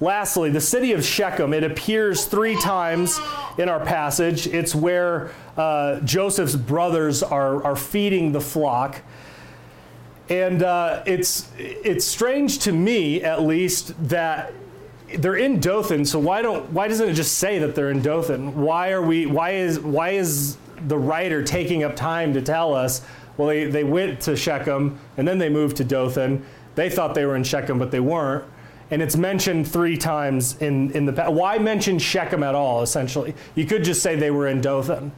Lastly, 0.01 0.51
the 0.51 0.61
city 0.61 0.93
of 0.93 1.05
Shechem, 1.05 1.53
it 1.53 1.63
appears 1.63 2.25
three 2.25 2.59
times 2.61 3.21
in 3.59 3.69
our 3.69 3.79
passage. 3.79 4.47
It's 4.47 4.75
where 4.75 5.31
uh, 5.57 6.01
Joseph's 6.01 6.57
brothers 6.57 7.23
are, 7.23 7.63
are 7.63 7.77
feeding 7.77 8.33
the 8.33 8.41
flock. 8.41 9.03
And 10.29 10.63
uh, 10.63 11.03
it's, 11.07 11.51
it's 11.59 12.05
strange 12.05 12.61
to 12.61 12.73
me, 12.73 13.23
at 13.23 13.43
least, 13.43 13.93
that 14.09 14.53
they're 15.19 15.37
in 15.37 15.61
Dothan. 15.61 16.05
So 16.05 16.19
why 16.19 16.43
don't 16.43 16.71
why 16.73 16.89
doesn't 16.89 17.09
it 17.09 17.15
just 17.15 17.39
say 17.39 17.59
that 17.59 17.75
they're 17.75 17.91
in 17.91 18.03
Dothan? 18.03 18.61
Why 18.61 18.91
are 18.93 19.03
we 19.03 19.27
why 19.27 19.51
is 19.51 19.79
why 19.79 20.11
is 20.11 20.57
the 20.87 20.99
writer 20.99 21.43
taking 21.43 21.85
up 21.85 21.95
time 21.95 22.35
to 22.35 22.43
tell 22.43 22.75
us? 22.75 23.03
Well, 23.37 23.49
they, 23.49 23.65
they 23.65 23.85
went 23.85 24.21
to 24.23 24.37
Shechem 24.37 24.99
and 25.17 25.27
then 25.27 25.39
they 25.39 25.49
moved 25.49 25.77
to 25.79 25.85
Dothan. 25.85 26.45
They 26.75 26.91
thought 26.91 27.15
they 27.15 27.27
were 27.27 27.37
in 27.37 27.45
Shechem, 27.45 27.79
but 27.79 27.91
they 27.91 28.01
weren't. 28.01 28.45
And 28.91 29.03
it's 29.03 29.17
mentioned 29.17 29.67
three 29.67 29.97
times 29.97 30.61
in, 30.61 30.91
in 30.93 31.07
the 31.07 31.13
Why 31.25 31.59
mention 31.59 31.99
Shechem 31.99 32.43
at 32.43 32.55
all, 32.55 32.83
essentially? 32.83 33.35
You 33.55 33.67
could 33.67 33.83
just 33.83 34.03
say 34.03 34.15
they 34.15 34.31
were 34.31 34.47
in 34.47 34.61
Dothan. 34.61 35.11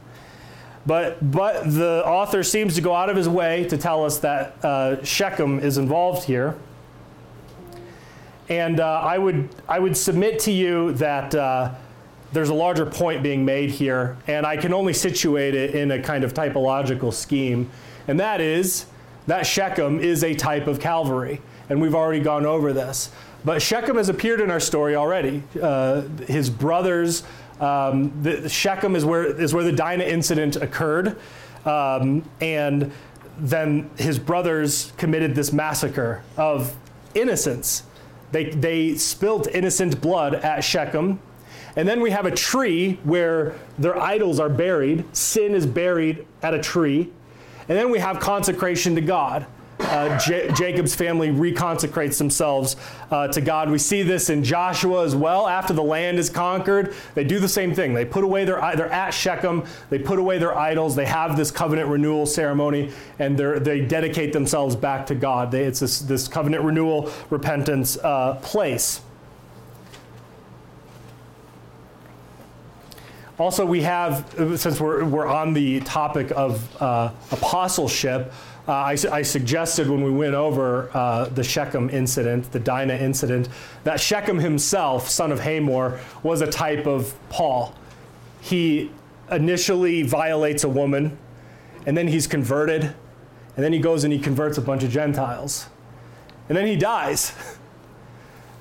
But, 0.87 1.31
but 1.31 1.65
the 1.65 2.01
author 2.05 2.43
seems 2.43 2.75
to 2.75 2.81
go 2.81 2.95
out 2.95 3.09
of 3.09 3.17
his 3.17 3.27
way 3.27 3.65
to 3.65 3.77
tell 3.77 4.05
us 4.05 4.19
that 4.19 4.63
uh, 4.63 5.03
Shechem 5.03 5.59
is 5.59 5.77
involved 5.77 6.23
here. 6.23 6.55
And 8.47 8.79
uh, 8.79 9.01
I, 9.01 9.17
would, 9.17 9.49
I 9.67 9.79
would 9.79 9.97
submit 9.97 10.39
to 10.41 10.51
you 10.51 10.93
that 10.93 11.35
uh, 11.35 11.75
there's 12.31 12.47
a 12.47 12.53
larger 12.53 12.85
point 12.85 13.21
being 13.21 13.43
made 13.43 13.69
here, 13.69 14.15
and 14.27 14.45
I 14.45 14.55
can 14.55 14.73
only 14.73 14.93
situate 14.93 15.53
it 15.53 15.75
in 15.75 15.91
a 15.91 16.01
kind 16.01 16.23
of 16.23 16.33
typological 16.33 17.13
scheme. 17.13 17.69
And 18.07 18.17
that 18.21 18.39
is 18.39 18.85
that 19.27 19.45
Shechem 19.45 19.99
is 19.99 20.23
a 20.23 20.33
type 20.33 20.67
of 20.67 20.79
Calvary. 20.79 21.41
And 21.69 21.81
we've 21.81 21.95
already 21.95 22.21
gone 22.21 22.45
over 22.45 22.71
this. 22.71 23.11
But 23.43 23.61
Shechem 23.61 23.97
has 23.97 24.07
appeared 24.07 24.39
in 24.39 24.49
our 24.49 24.61
story 24.61 24.95
already. 24.95 25.43
Uh, 25.61 26.03
his 26.27 26.49
brothers 26.49 27.23
um, 27.59 28.11
the, 28.21 28.47
Shechem 28.49 28.95
is 28.95 29.05
where, 29.05 29.25
is 29.25 29.53
where 29.53 29.63
the 29.63 29.71
Dinah 29.71 30.03
incident 30.03 30.55
occurred. 30.55 31.17
Um, 31.65 32.27
and 32.39 32.91
then 33.37 33.89
his 33.97 34.19
brothers 34.19 34.93
committed 34.97 35.35
this 35.35 35.51
massacre 35.51 36.23
of 36.37 36.75
innocents. 37.13 37.83
They, 38.31 38.45
they 38.51 38.95
spilt 38.95 39.47
innocent 39.47 40.01
blood 40.01 40.35
at 40.35 40.63
Shechem. 40.63 41.19
And 41.75 41.87
then 41.87 42.01
we 42.01 42.11
have 42.11 42.25
a 42.25 42.31
tree 42.31 42.99
where 43.03 43.55
their 43.77 43.99
idols 43.99 44.39
are 44.39 44.49
buried. 44.49 45.05
Sin 45.15 45.53
is 45.53 45.65
buried 45.65 46.25
at 46.41 46.53
a 46.53 46.59
tree. 46.59 47.11
And 47.69 47.77
then 47.77 47.91
we 47.91 47.99
have 47.99 48.19
consecration 48.19 48.95
to 48.95 49.01
God 49.01 49.45
uh, 49.79 50.17
J- 50.19 50.51
Jacob's 50.53 50.95
family 50.95 51.29
reconsecrates 51.29 52.17
themselves 52.17 52.75
uh, 53.11 53.27
to 53.29 53.41
God. 53.41 53.69
We 53.69 53.77
see 53.77 54.03
this 54.03 54.29
in 54.29 54.43
Joshua 54.43 55.03
as 55.03 55.15
well. 55.15 55.47
After 55.47 55.73
the 55.73 55.83
land 55.83 56.19
is 56.19 56.29
conquered, 56.29 56.93
they 57.15 57.23
do 57.23 57.39
the 57.39 57.49
same 57.49 57.73
thing. 57.73 57.93
They 57.93 58.05
put 58.05 58.23
away 58.23 58.45
their, 58.45 58.59
they're 58.75 58.91
at 58.91 59.11
Shechem, 59.11 59.65
they 59.89 59.99
put 59.99 60.19
away 60.19 60.37
their 60.37 60.57
idols, 60.57 60.95
they 60.95 61.05
have 61.05 61.37
this 61.37 61.51
covenant 61.51 61.89
renewal 61.89 62.25
ceremony, 62.25 62.91
and 63.19 63.37
they 63.37 63.81
dedicate 63.81 64.33
themselves 64.33 64.75
back 64.75 65.05
to 65.07 65.15
God. 65.15 65.51
They, 65.51 65.63
it's 65.63 65.79
this, 65.79 65.99
this, 65.99 66.27
covenant 66.27 66.63
renewal 66.63 67.11
repentance 67.29 67.97
uh, 67.97 68.35
place. 68.41 69.01
Also, 73.39 73.63
we 73.65 73.81
have, 73.81 74.25
since 74.55 74.79
we're, 74.79 75.05
we're 75.05 75.27
on 75.27 75.53
the 75.53 75.79
topic 75.81 76.31
of 76.35 76.81
uh, 76.81 77.11
apostleship, 77.31 78.33
uh, 78.67 78.71
I, 78.71 78.97
I, 79.11 79.21
suggested 79.21 79.87
when 79.87 80.03
we 80.03 80.11
went 80.11 80.33
over 80.33 80.89
uh, 80.93 81.25
the 81.29 81.43
Shechem 81.43 81.89
incident, 81.89 82.51
the 82.51 82.59
Dinah 82.59 82.95
incident, 82.95 83.47
that 83.83 83.99
Shechem 83.99 84.39
himself, 84.39 85.07
son 85.07 85.31
of 85.31 85.39
Hamor, 85.39 85.99
was 86.23 86.41
a 86.41 86.47
type 86.47 86.85
of 86.87 87.15
Paul. 87.29 87.75
He 88.41 88.91
initially 89.31 90.01
violates 90.01 90.63
a 90.63 90.69
woman, 90.69 91.17
and 91.85 91.95
then 91.95 92.07
he's 92.07 92.27
converted, 92.27 92.83
and 92.83 93.63
then 93.63 93.71
he 93.71 93.79
goes 93.79 94.03
and 94.03 94.11
he 94.11 94.19
converts 94.19 94.57
a 94.57 94.61
bunch 94.61 94.83
of 94.83 94.89
Gentiles. 94.89 95.67
And 96.49 96.57
then 96.57 96.65
he 96.65 96.75
dies. 96.75 97.33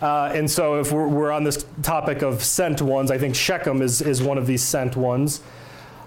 Uh, 0.00 0.30
and 0.34 0.50
so, 0.50 0.78
if 0.78 0.92
we're, 0.92 1.08
we're, 1.08 1.30
on 1.30 1.42
this 1.42 1.64
topic 1.82 2.22
of 2.22 2.44
sent 2.44 2.82
ones, 2.82 3.10
I 3.10 3.16
think 3.16 3.34
Shechem 3.34 3.80
is, 3.80 4.02
is 4.02 4.22
one 4.22 4.36
of 4.36 4.46
these 4.46 4.62
sent 4.62 4.94
ones. 4.94 5.40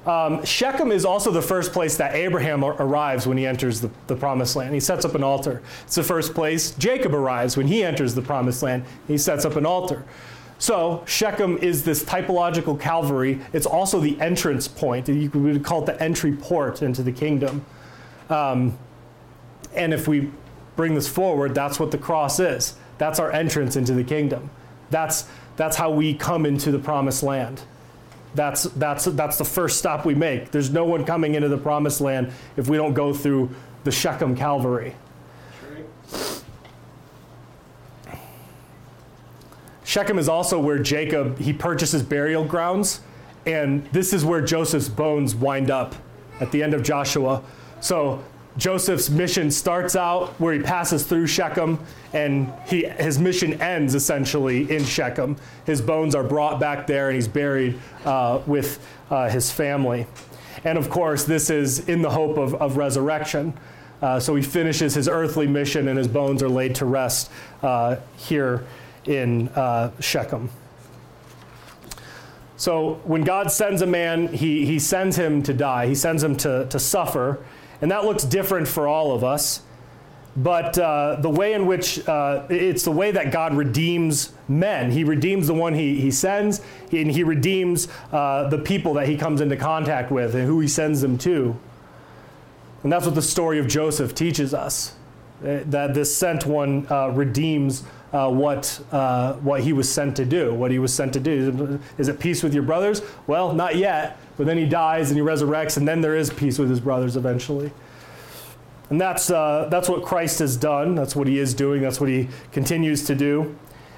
Um, 0.05 0.43
Shechem 0.45 0.91
is 0.91 1.05
also 1.05 1.29
the 1.31 1.41
first 1.41 1.73
place 1.73 1.97
that 1.97 2.15
Abraham 2.15 2.63
arrives 2.63 3.27
when 3.27 3.37
he 3.37 3.45
enters 3.45 3.81
the, 3.81 3.91
the, 4.07 4.15
promised 4.15 4.55
land. 4.55 4.73
He 4.73 4.79
sets 4.79 5.05
up 5.05 5.13
an 5.13 5.23
altar. 5.23 5.61
It's 5.83 5.95
the 5.95 6.03
first 6.03 6.33
place 6.33 6.71
Jacob 6.71 7.13
arrives 7.13 7.57
when 7.57 7.67
he 7.67 7.83
enters 7.83 8.15
the 8.15 8.21
promised 8.21 8.63
land. 8.63 8.85
He 9.07 9.17
sets 9.17 9.43
up 9.43 9.55
an 9.55 9.65
altar. 9.65 10.05
So 10.57 11.03
Shechem 11.05 11.57
is 11.57 11.83
this 11.83 12.03
typological 12.03 12.79
Calvary. 12.79 13.39
It's 13.53 13.65
also 13.65 13.99
the 13.99 14.19
entrance 14.19 14.67
point. 14.67 15.07
You 15.07 15.29
would 15.29 15.63
call 15.63 15.83
it 15.83 15.85
the 15.85 16.01
entry 16.01 16.33
port 16.33 16.81
into 16.81 17.03
the 17.03 17.11
kingdom. 17.11 17.65
Um, 18.29 18.77
and 19.75 19.93
if 19.93 20.07
we 20.07 20.31
bring 20.75 20.95
this 20.95 21.07
forward, 21.07 21.53
that's 21.53 21.79
what 21.79 21.91
the 21.91 21.97
cross 21.97 22.39
is. 22.39 22.75
That's 22.99 23.19
our 23.19 23.31
entrance 23.31 23.75
into 23.75 23.93
the 23.93 24.03
kingdom. 24.03 24.51
That's, 24.91 25.27
that's 25.55 25.75
how 25.75 25.89
we 25.89 26.13
come 26.13 26.45
into 26.45 26.71
the 26.71 26.77
promised 26.77 27.23
land. 27.23 27.61
That's, 28.35 28.63
that's, 28.63 29.05
that's 29.05 29.37
the 29.39 29.45
first 29.45 29.79
stop 29.79 30.05
we 30.05 30.13
make. 30.13 30.51
There's 30.51 30.69
no 30.69 30.85
one 30.85 31.03
coming 31.05 31.33
into 31.33 31.49
the 31.49 31.57
promised 31.57 32.01
land 32.01 32.31
if 32.57 32.67
we 32.67 32.77
don't 32.77 32.93
go 32.93 33.13
through 33.13 33.49
the 33.83 33.91
Shechem 33.91 34.35
Calvary. 34.35 34.93
Shechem 39.83 40.19
is 40.19 40.29
also 40.29 40.59
where 40.59 40.77
Jacob 40.77 41.39
he 41.39 41.51
purchases 41.51 42.03
burial 42.03 42.45
grounds, 42.45 43.01
and 43.47 43.83
this 43.87 44.13
is 44.13 44.23
where 44.23 44.39
Joseph's 44.39 44.87
bones 44.87 45.33
wind 45.33 45.71
up 45.71 45.95
at 46.39 46.51
the 46.51 46.61
end 46.61 46.75
of 46.75 46.83
Joshua. 46.83 47.41
So 47.81 48.23
Joseph's 48.59 49.09
mission 49.09 49.49
starts 49.51 49.95
out 49.95 50.31
where 50.33 50.53
he 50.53 50.59
passes 50.59 51.05
through 51.05 51.27
Shechem, 51.27 51.79
and 52.11 52.51
he, 52.67 52.83
his 52.83 53.17
mission 53.17 53.59
ends 53.61 53.95
essentially 53.95 54.69
in 54.69 54.83
Shechem. 54.83 55.37
His 55.65 55.81
bones 55.81 56.13
are 56.13 56.25
brought 56.25 56.59
back 56.59 56.85
there, 56.85 57.07
and 57.07 57.15
he's 57.15 57.27
buried 57.27 57.79
uh, 58.03 58.41
with 58.45 58.85
uh, 59.09 59.29
his 59.29 59.49
family. 59.49 60.05
And 60.65 60.77
of 60.77 60.89
course, 60.89 61.23
this 61.23 61.49
is 61.49 61.87
in 61.87 62.01
the 62.01 62.09
hope 62.09 62.37
of, 62.37 62.53
of 62.55 62.75
resurrection. 62.75 63.53
Uh, 64.01 64.19
so 64.19 64.35
he 64.35 64.41
finishes 64.43 64.93
his 64.93 65.07
earthly 65.07 65.47
mission, 65.47 65.87
and 65.87 65.97
his 65.97 66.09
bones 66.09 66.43
are 66.43 66.49
laid 66.49 66.75
to 66.75 66.85
rest 66.85 67.31
uh, 67.63 67.95
here 68.17 68.65
in 69.05 69.47
uh, 69.49 69.91
Shechem. 70.01 70.49
So 72.57 72.95
when 73.05 73.21
God 73.21 73.53
sends 73.53 73.81
a 73.81 73.87
man, 73.87 74.27
he, 74.27 74.65
he 74.65 74.79
sends 74.79 75.15
him 75.15 75.43
to 75.43 75.53
die, 75.53 75.87
he 75.87 75.95
sends 75.95 76.21
him 76.21 76.35
to, 76.37 76.67
to 76.69 76.77
suffer. 76.77 77.39
And 77.81 77.91
that 77.91 78.05
looks 78.05 78.23
different 78.23 78.67
for 78.67 78.87
all 78.87 79.13
of 79.13 79.23
us. 79.23 79.61
But 80.35 80.77
uh, 80.77 81.17
the 81.19 81.29
way 81.29 81.53
in 81.53 81.65
which 81.65 82.07
uh, 82.07 82.45
it's 82.49 82.83
the 82.83 82.91
way 82.91 83.11
that 83.11 83.31
God 83.31 83.55
redeems 83.55 84.31
men. 84.47 84.91
He 84.91 85.03
redeems 85.03 85.47
the 85.47 85.53
one 85.53 85.73
he, 85.73 85.99
he 85.99 86.11
sends, 86.11 86.61
and 86.91 87.11
he 87.11 87.23
redeems 87.23 87.87
uh, 88.11 88.47
the 88.47 88.59
people 88.59 88.93
that 88.93 89.07
he 89.07 89.17
comes 89.17 89.41
into 89.41 89.57
contact 89.57 90.11
with 90.11 90.35
and 90.35 90.45
who 90.45 90.59
he 90.59 90.67
sends 90.67 91.01
them 91.01 91.17
to. 91.19 91.57
And 92.83 92.91
that's 92.91 93.05
what 93.05 93.15
the 93.15 93.21
story 93.21 93.59
of 93.59 93.67
Joseph 93.67 94.15
teaches 94.15 94.53
us 94.53 94.95
uh, 95.43 95.59
that 95.65 95.93
this 95.93 96.15
sent 96.15 96.45
one 96.45 96.87
uh, 96.89 97.09
redeems 97.09 97.83
uh, 98.13 98.29
what, 98.29 98.79
uh, 98.91 99.33
what 99.33 99.61
he 99.61 99.73
was 99.73 99.89
sent 99.91 100.15
to 100.17 100.25
do, 100.25 100.53
what 100.53 100.71
he 100.71 100.79
was 100.79 100.93
sent 100.93 101.13
to 101.13 101.19
do. 101.19 101.79
Is 101.97 102.07
it 102.07 102.19
peace 102.19 102.43
with 102.43 102.53
your 102.53 102.63
brothers? 102.63 103.01
Well, 103.27 103.53
not 103.53 103.75
yet, 103.75 104.17
but 104.39 104.45
then 104.45 104.57
he 104.57 104.65
dies 104.65 105.11
and 105.11 105.19
he 105.19 105.21
resurrects, 105.21 105.75
and 105.75 105.85
then 105.85 105.99
there 105.99 106.15
is 106.15 106.29
peace 106.29 106.57
with 106.57 106.69
his 106.69 106.79
brothers 106.79 107.17
eventually. 107.17 107.73
And 108.89 108.99
that's, 108.99 109.29
uh, 109.29 109.67
that's 109.69 109.89
what 109.89 110.01
Christ 110.01 110.39
has 110.39 110.55
done. 110.55 110.95
That's 110.95 111.13
what 111.13 111.27
he 111.27 111.39
is 111.39 111.53
doing. 111.53 111.81
That's 111.81 111.99
what 111.99 112.07
he 112.07 112.29
continues 112.53 113.03
to 113.07 113.15
do. 113.15 113.53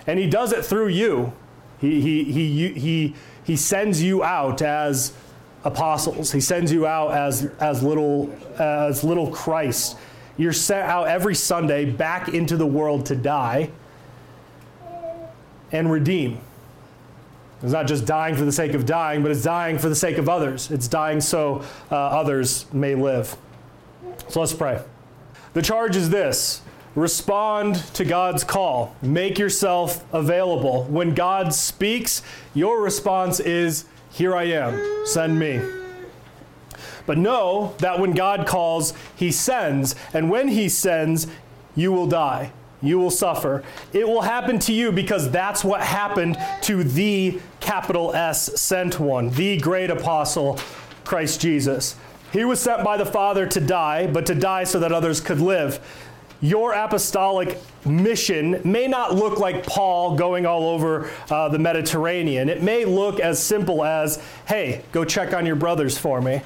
And 0.07 0.17
he 0.17 0.27
does 0.27 0.51
it 0.51 0.65
through 0.65 0.87
you. 0.87 1.31
He, 1.79 2.01
he, 2.01 2.23
he, 2.23 2.69
he, 2.69 3.15
he 3.43 3.55
sends 3.55 4.01
you 4.01 4.23
out 4.23 4.63
as 4.63 5.13
apostles. 5.63 6.31
He 6.31 6.41
sends 6.41 6.71
you 6.71 6.87
out 6.87 7.11
as, 7.11 7.45
as, 7.59 7.83
little, 7.83 8.35
as 8.57 9.03
little 9.03 9.29
Christ. 9.29 9.95
You're 10.37 10.53
sent 10.53 10.89
out 10.89 11.07
every 11.07 11.35
Sunday 11.35 11.85
back 11.85 12.29
into 12.29 12.57
the 12.57 12.65
world 12.65 13.05
to 13.05 13.15
die 13.15 13.69
and 15.71 15.91
redeem. 15.91 16.39
It's 17.63 17.71
not 17.71 17.87
just 17.87 18.05
dying 18.05 18.35
for 18.35 18.43
the 18.43 18.51
sake 18.51 18.73
of 18.73 18.85
dying, 18.85 19.21
but 19.21 19.31
it's 19.31 19.43
dying 19.43 19.77
for 19.77 19.87
the 19.87 19.95
sake 19.95 20.17
of 20.17 20.27
others. 20.27 20.71
It's 20.71 20.87
dying 20.87 21.21
so 21.21 21.63
uh, 21.91 21.95
others 21.95 22.65
may 22.73 22.95
live. 22.95 23.35
So 24.29 24.39
let's 24.39 24.53
pray. 24.53 24.81
The 25.53 25.61
charge 25.61 25.95
is 25.95 26.09
this 26.09 26.61
respond 26.95 27.75
to 27.93 28.03
God's 28.03 28.43
call, 28.43 28.95
make 29.01 29.37
yourself 29.37 30.03
available. 30.13 30.85
When 30.85 31.13
God 31.13 31.53
speaks, 31.53 32.21
your 32.53 32.81
response 32.81 33.39
is, 33.39 33.85
Here 34.09 34.35
I 34.35 34.43
am, 34.43 35.05
send 35.05 35.39
me. 35.39 35.61
But 37.05 37.17
know 37.17 37.75
that 37.79 37.99
when 37.99 38.11
God 38.11 38.47
calls, 38.47 38.93
He 39.15 39.31
sends. 39.31 39.95
And 40.13 40.29
when 40.29 40.47
He 40.49 40.67
sends, 40.69 41.27
you 41.75 41.91
will 41.91 42.07
die. 42.07 42.51
You 42.81 42.99
will 42.99 43.11
suffer. 43.11 43.63
It 43.93 44.07
will 44.07 44.21
happen 44.21 44.59
to 44.59 44.73
you 44.73 44.91
because 44.91 45.29
that's 45.29 45.63
what 45.63 45.81
happened 45.81 46.37
to 46.63 46.83
the 46.83 47.39
capital 47.59 48.13
S 48.13 48.59
sent 48.59 48.99
one, 48.99 49.29
the 49.29 49.57
great 49.57 49.89
apostle, 49.89 50.59
Christ 51.03 51.41
Jesus. 51.41 51.95
He 52.33 52.45
was 52.45 52.59
sent 52.59 52.83
by 52.83 52.97
the 52.97 53.05
Father 53.05 53.45
to 53.45 53.59
die, 53.59 54.07
but 54.07 54.25
to 54.27 54.35
die 54.35 54.63
so 54.63 54.79
that 54.79 54.91
others 54.91 55.21
could 55.21 55.39
live. 55.39 55.79
Your 56.43 56.73
apostolic 56.73 57.59
mission 57.85 58.61
may 58.63 58.87
not 58.87 59.13
look 59.13 59.37
like 59.37 59.65
Paul 59.65 60.15
going 60.15 60.47
all 60.47 60.69
over 60.69 61.11
uh, 61.29 61.49
the 61.49 61.59
Mediterranean. 61.59 62.49
It 62.49 62.63
may 62.63 62.83
look 62.83 63.19
as 63.19 63.37
simple 63.37 63.83
as, 63.83 64.23
hey, 64.47 64.83
go 64.91 65.05
check 65.05 65.33
on 65.33 65.45
your 65.45 65.55
brothers 65.55 65.99
for 65.99 66.19
me. 66.19 66.41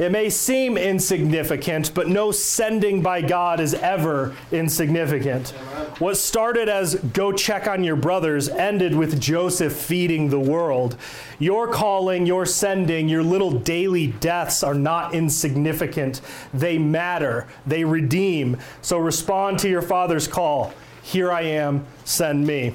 It 0.00 0.10
may 0.10 0.30
seem 0.30 0.78
insignificant, 0.78 1.92
but 1.92 2.08
no 2.08 2.32
sending 2.32 3.02
by 3.02 3.20
God 3.20 3.60
is 3.60 3.74
ever 3.74 4.34
insignificant. 4.50 5.50
What 5.98 6.16
started 6.16 6.70
as 6.70 6.94
go 6.94 7.32
check 7.32 7.68
on 7.68 7.84
your 7.84 7.96
brothers 7.96 8.48
ended 8.48 8.94
with 8.94 9.20
Joseph 9.20 9.74
feeding 9.74 10.30
the 10.30 10.40
world. 10.40 10.96
Your 11.38 11.68
calling, 11.68 12.24
your 12.24 12.46
sending, 12.46 13.10
your 13.10 13.22
little 13.22 13.50
daily 13.50 14.06
deaths 14.06 14.62
are 14.62 14.72
not 14.72 15.14
insignificant. 15.14 16.22
They 16.54 16.78
matter, 16.78 17.46
they 17.66 17.84
redeem. 17.84 18.56
So 18.80 18.96
respond 18.96 19.58
to 19.58 19.68
your 19.68 19.82
Father's 19.82 20.26
call. 20.26 20.72
Here 21.02 21.30
I 21.30 21.42
am, 21.42 21.86
send 22.06 22.46
me. 22.46 22.74